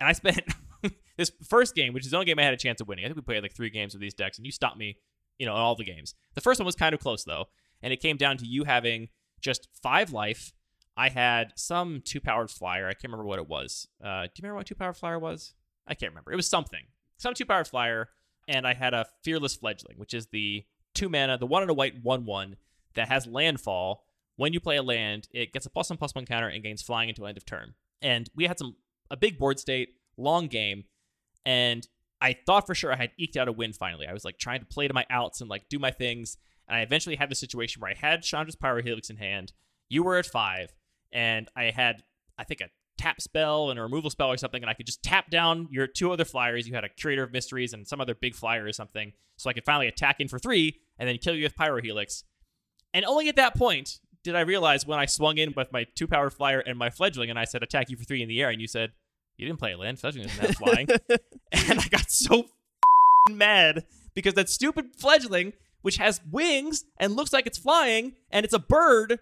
[0.00, 0.40] And I spent
[1.16, 3.04] this first game, which is the only game I had a chance of winning.
[3.04, 4.98] I think we played like three games of these decks, and you stopped me,
[5.38, 6.14] you know, in all the games.
[6.34, 7.46] The first one was kind of close though,
[7.82, 9.08] and it came down to you having
[9.40, 10.52] just five life.
[10.96, 12.86] I had some two powered flyer.
[12.88, 13.86] I can't remember what it was.
[14.02, 15.54] Uh, do you remember what two powered flyer was?
[15.86, 16.32] I can't remember.
[16.32, 16.84] It was something.
[17.18, 18.08] Some two powered flyer,
[18.48, 21.74] and I had a fearless fledgling, which is the two mana, the one and a
[21.74, 22.56] white one one
[22.94, 24.04] that has landfall.
[24.36, 26.82] When you play a land, it gets a plus one plus one counter and gains
[26.82, 27.74] flying until end of turn.
[28.02, 28.76] And we had some
[29.10, 30.84] a big board state, long game,
[31.44, 31.86] and
[32.20, 34.06] I thought for sure I had eked out a win finally.
[34.06, 36.38] I was like trying to play to my outs and like do my things,
[36.68, 39.52] and I eventually had the situation where I had Chandra's Pyrohelix in hand.
[39.88, 40.74] You were at five,
[41.12, 42.02] and I had
[42.38, 45.02] I think a tap spell and a removal spell or something, and I could just
[45.02, 46.66] tap down your two other flyers.
[46.66, 49.52] You had a Curator of Mysteries and some other big flyer or something, so I
[49.52, 52.24] could finally attack in for three and then kill you with Pyrohelix.
[52.94, 56.08] And only at that point did I realize when I swung in with my two
[56.08, 58.50] power flyer and my fledgling, and I said attack you for three in the air,
[58.50, 58.90] and you said
[59.36, 60.00] you didn't play a land.
[60.00, 60.88] Fledgling doesn't have flying,
[61.52, 62.46] and I got so
[63.30, 65.52] mad because that stupid fledgling,
[65.82, 69.20] which has wings and looks like it's flying, and it's a bird,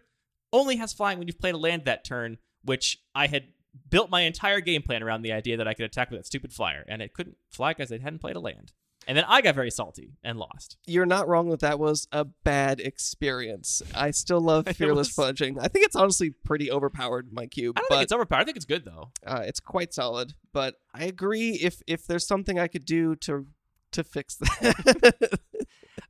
[0.54, 3.44] only has flying when you've played a land that turn, which I had
[3.90, 6.54] built my entire game plan around the idea that I could attack with that stupid
[6.54, 8.72] flyer, and it couldn't fly because it hadn't played a land.
[9.06, 10.76] And then I got very salty and lost.
[10.86, 13.82] You're not wrong that that was a bad experience.
[13.94, 15.58] I still love Fearless was- Fudging.
[15.60, 18.40] I think it's honestly pretty overpowered, my cube, I don't but think it's overpowered.
[18.40, 19.10] I think it's good though.
[19.26, 20.34] uh, it's quite solid.
[20.52, 23.46] But I agree if if there's something I could do to
[23.92, 25.38] to fix that.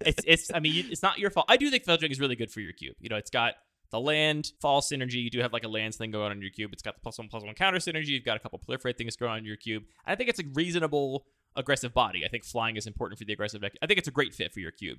[0.01, 1.47] it's it's I mean it's not your fault.
[1.49, 2.97] I do think filtering is really good for your cube.
[3.01, 3.55] You know, it's got
[3.91, 5.23] the land fall synergy.
[5.23, 6.73] You do have like a lands thing going on in your cube.
[6.73, 8.09] It's got the plus one plus one counter synergy.
[8.09, 9.85] You've got a couple proliferate things going on in your cube.
[10.07, 12.24] And I think it's a reasonable aggressive body.
[12.24, 13.72] I think flying is important for the aggressive deck.
[13.82, 14.98] I think it's a great fit for your cube.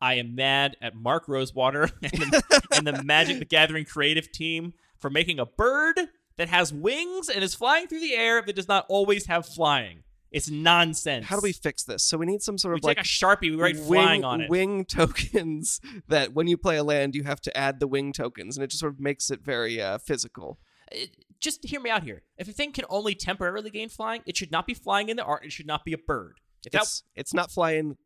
[0.00, 4.74] I am mad at Mark Rosewater and the, and the Magic the Gathering creative team
[4.98, 5.98] for making a bird
[6.36, 10.04] that has wings and is flying through the air that does not always have flying.
[10.30, 11.26] It's nonsense.
[11.26, 12.04] How do we fix this?
[12.04, 14.42] So we need some sort We of like a sharpie, we write wing, flying on
[14.42, 14.50] it.
[14.50, 18.56] wing tokens that when you play a land, you have to add the wing tokens,
[18.56, 20.58] and it just sort of makes it very uh, physical.
[20.92, 22.22] It- just hear me out here.
[22.36, 25.22] If a thing can only temporarily gain flying, it should not be flying in the
[25.22, 25.44] art.
[25.44, 26.40] It should not be a bird.
[26.66, 27.96] If that, It's it's not flying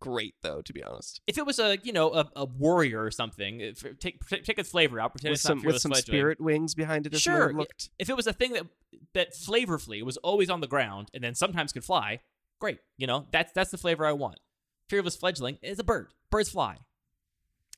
[0.00, 1.20] great though, to be honest.
[1.28, 4.58] if it was a you know a, a warrior or something, eh, if, take take
[4.58, 5.12] its flavor out.
[5.12, 7.90] Pretend With it's some with some spirit wings behind it, Sure, something looked.
[8.00, 8.66] If it was a thing that
[9.14, 12.18] that flavorfully was always on the ground and then sometimes could fly,
[12.58, 12.78] great.
[12.96, 14.40] You know that's that's the flavor I want.
[14.88, 16.08] Fearless fledgling is a bird.
[16.30, 16.78] Birds fly.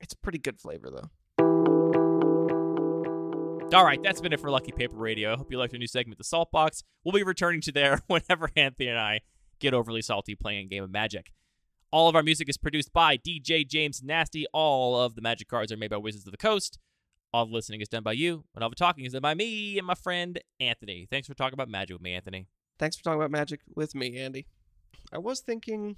[0.00, 1.10] It's pretty good flavor though.
[3.72, 5.32] All right, that's been it for Lucky Paper Radio.
[5.32, 6.84] I hope you liked our new segment, The Salt Box.
[7.02, 9.20] We'll be returning to there whenever Anthony and I
[9.58, 11.32] get overly salty playing game of Magic.
[11.90, 14.46] All of our music is produced by DJ James Nasty.
[14.52, 16.78] All of the Magic cards are made by Wizards of the Coast.
[17.32, 19.76] All the listening is done by you, and all the talking is done by me
[19.76, 21.08] and my friend Anthony.
[21.10, 22.46] Thanks for talking about magic with me, Anthony.
[22.78, 24.46] Thanks for talking about magic with me, Andy.
[25.12, 25.96] I was thinking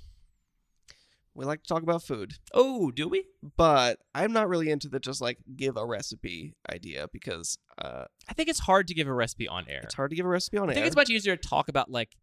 [1.37, 3.25] we like to talk about food, Oh, do we?
[3.57, 8.33] but I'm not really into the just like give a recipe idea because uh, I
[8.35, 9.81] think it's hard to give a recipe on air.
[9.83, 10.71] it's hard to give a recipe on air.
[10.71, 10.87] I think air.
[10.89, 12.17] it's much easier to talk about like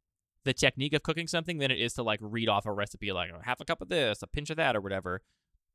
[0.45, 3.31] the technique of cooking something than it is to like read off a recipe like
[3.33, 5.21] oh, half a cup of this, a pinch of that, or whatever.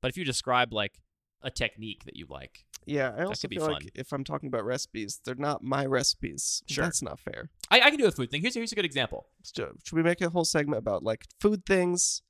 [0.02, 1.00] But if you describe like
[1.42, 3.74] a technique that you like, yeah, I also could be feel fun.
[3.74, 6.62] like if I'm talking about recipes, they're not my recipes.
[6.66, 6.84] Sure.
[6.84, 7.50] That's not fair.
[7.70, 8.42] I, I can do a food thing.
[8.42, 9.26] Here's here's a good example.
[9.54, 12.22] Should we make a whole segment about like food things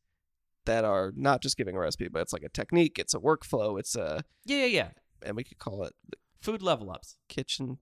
[0.69, 3.79] that are not just giving a recipe, but it's like a technique, it's a workflow,
[3.79, 4.89] it's a, Yeah, yeah, yeah.
[5.23, 5.93] and we could call it
[6.41, 7.79] Food level ups, kitchen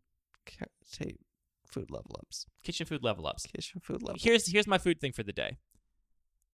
[0.47, 1.21] ca- tape
[1.71, 3.45] food level ups, kitchen food level ups.
[3.47, 4.13] kitchen food level.
[4.15, 4.25] Ups.
[4.25, 5.59] Here's here's my food thing for the day.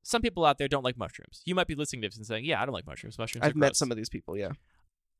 [0.02, 1.42] Some people out there don't like mushrooms.
[1.44, 3.18] You might be listening to this and saying, "Yeah, I don't like mushrooms.
[3.18, 4.36] Mushrooms." I've are met gross." some of these people.
[4.36, 4.50] Yeah,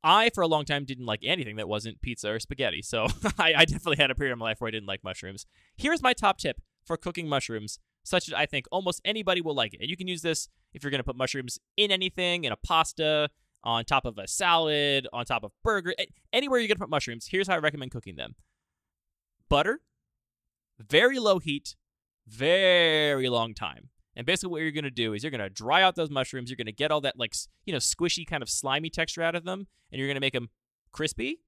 [0.03, 2.83] I, for a long time, didn't like anything that wasn't pizza or spaghetti.
[2.83, 3.07] So
[3.39, 5.47] I, I definitely had a period of my life where I didn't like mushrooms.
[5.77, 9.75] Here's my top tip for cooking mushrooms, such that I think almost anybody will like
[9.75, 9.81] it.
[9.81, 12.57] And you can use this if you're going to put mushrooms in anything, in a
[12.57, 13.31] pasta,
[13.65, 15.95] on top of a salad, on top of burger,
[16.33, 17.29] anywhere you're going to put mushrooms.
[17.31, 18.35] Here's how I recommend cooking them
[19.49, 19.81] butter,
[20.79, 21.77] very low heat,
[22.27, 23.91] very long time.
[24.15, 26.51] And basically, what you're going to do is you're going to dry out those mushrooms.
[26.51, 27.35] You're going to get all that, like,
[27.65, 29.67] you know, squishy kind of slimy texture out of them.
[29.91, 30.51] And you're going to make them
[30.91, 31.41] crispy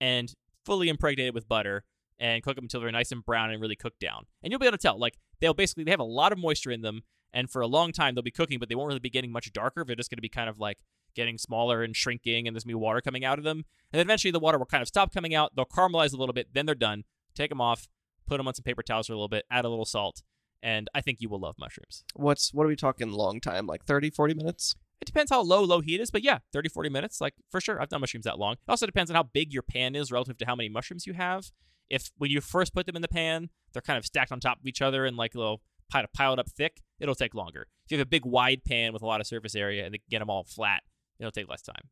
[0.00, 0.32] and
[0.64, 1.84] fully impregnated with butter
[2.18, 4.24] and cook them until they're nice and brown and really cooked down.
[4.42, 6.70] And you'll be able to tell, like, they'll basically, they have a lot of moisture
[6.70, 7.02] in them.
[7.32, 9.52] And for a long time, they'll be cooking, but they won't really be getting much
[9.52, 9.84] darker.
[9.84, 10.78] They're just going to be kind of like
[11.14, 13.64] getting smaller and shrinking, and there's going to be water coming out of them.
[13.92, 15.54] And eventually, the water will kind of stop coming out.
[15.54, 16.48] They'll caramelize a little bit.
[16.54, 17.04] Then they're done.
[17.34, 17.86] Take them off,
[18.26, 20.22] put them on some paper towels for a little bit, add a little salt,
[20.62, 22.04] and I think you will love mushrooms.
[22.14, 23.66] what's what are we talking long time?
[23.66, 24.74] Like 30, 40 minutes?
[25.00, 27.80] It depends how low low heat is, but yeah, 30, 40 minutes, like for sure.
[27.80, 28.54] I've done mushrooms that long.
[28.54, 31.12] It also depends on how big your pan is relative to how many mushrooms you
[31.12, 31.52] have.
[31.90, 34.60] If when you first put them in the pan, they're kind of stacked on top
[34.60, 37.66] of each other and like a little pile piled up thick, it'll take longer.
[37.84, 40.00] If you have a big wide pan with a lot of surface area and they
[40.10, 40.82] get them all flat,
[41.18, 41.88] it'll take less time.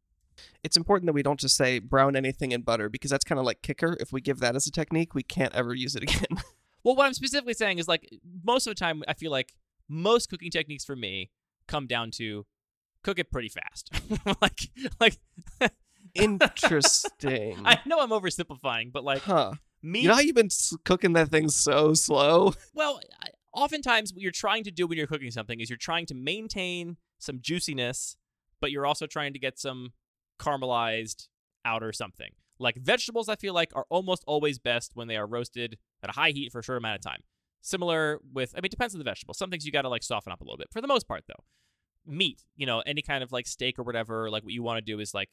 [0.63, 3.47] It's important that we don't just say brown anything in butter because that's kind of
[3.47, 3.97] like kicker.
[3.99, 6.43] If we give that as a technique, we can't ever use it again.
[6.85, 8.09] Well, what I'm specifically saying is like
[8.45, 9.55] most of the time, I feel like
[9.89, 11.33] most cooking techniques for me
[11.67, 12.47] come down to
[13.03, 13.91] cook it pretty fast.
[14.41, 14.71] like,
[15.01, 15.19] like
[16.15, 17.57] Interesting.
[17.65, 19.53] I know I'm oversimplifying, but like huh.
[19.87, 20.51] Me, You know how you've been
[20.85, 22.55] cooking that thing so slow?
[22.75, 23.01] well,
[23.53, 26.97] oftentimes what you're trying to do when you're cooking something is you're trying to maintain
[27.19, 28.17] some juiciness,
[28.61, 29.93] but you're also trying to get some
[30.39, 31.29] caramelized
[31.65, 32.31] outer something.
[32.59, 36.13] Like vegetables, I feel like are almost always best when they are roasted at a
[36.13, 37.21] high heat for a short amount of time.
[37.61, 39.35] Similar with, I mean, it depends on the vegetable.
[39.35, 40.69] Some things you got to like soften up a little bit.
[40.73, 41.45] For the most part, though,
[42.07, 44.93] meat, you know, any kind of like steak or whatever, like what you want to
[44.93, 45.29] do is like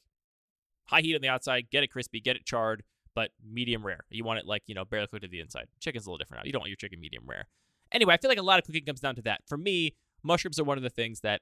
[0.86, 2.84] high heat on the outside, get it crispy, get it charred,
[3.16, 4.02] but medium rare.
[4.10, 5.68] You want it like, you know, barely cooked to the inside.
[5.80, 6.48] Chicken's a little different now.
[6.48, 7.48] You don't want your chicken medium rare.
[7.92, 9.42] Anyway, I feel like a lot of cooking comes down to that.
[9.48, 11.42] For me, mushrooms are one of the things that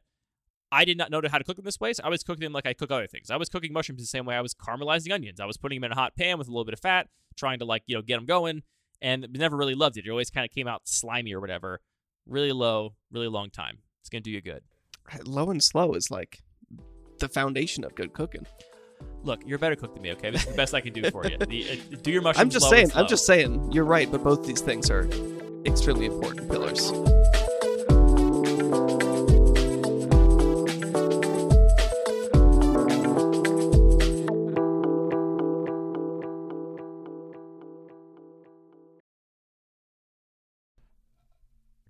[0.71, 1.93] I did not know how to cook them this way.
[1.93, 3.29] So I was cooking them like I cook other things.
[3.29, 5.39] I was cooking mushrooms the same way I was caramelizing onions.
[5.39, 7.59] I was putting them in a hot pan with a little bit of fat, trying
[7.59, 8.63] to like, you know, get them going.
[9.01, 10.05] and never really loved it.
[10.05, 11.81] It always kind of came out slimy or whatever.
[12.27, 13.79] Really low, really long time.
[14.01, 14.63] It's gonna do you good.
[15.25, 16.41] Low and slow is like
[17.19, 18.45] the foundation of good cooking.
[19.23, 20.11] Look, you're a better cook than me.
[20.13, 21.37] Okay, this is the best I can do for you.
[21.37, 22.41] The, uh, do your mushrooms.
[22.41, 22.91] I'm just saying.
[22.95, 23.71] I'm just saying.
[23.71, 25.07] You're right, but both these things are
[25.65, 26.91] extremely important pillars.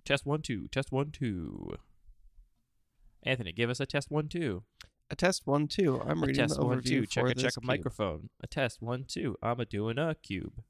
[0.04, 0.68] test one two.
[0.68, 1.78] Test one two.
[3.22, 4.64] Anthony, give us a test one two.
[5.12, 6.00] A test one, two.
[6.00, 7.06] I'm A reading test the one overview two.
[7.06, 7.64] for Check a check a cube.
[7.68, 8.30] microphone.
[8.42, 9.36] A test one two.
[9.42, 10.64] I'm a doing a cube.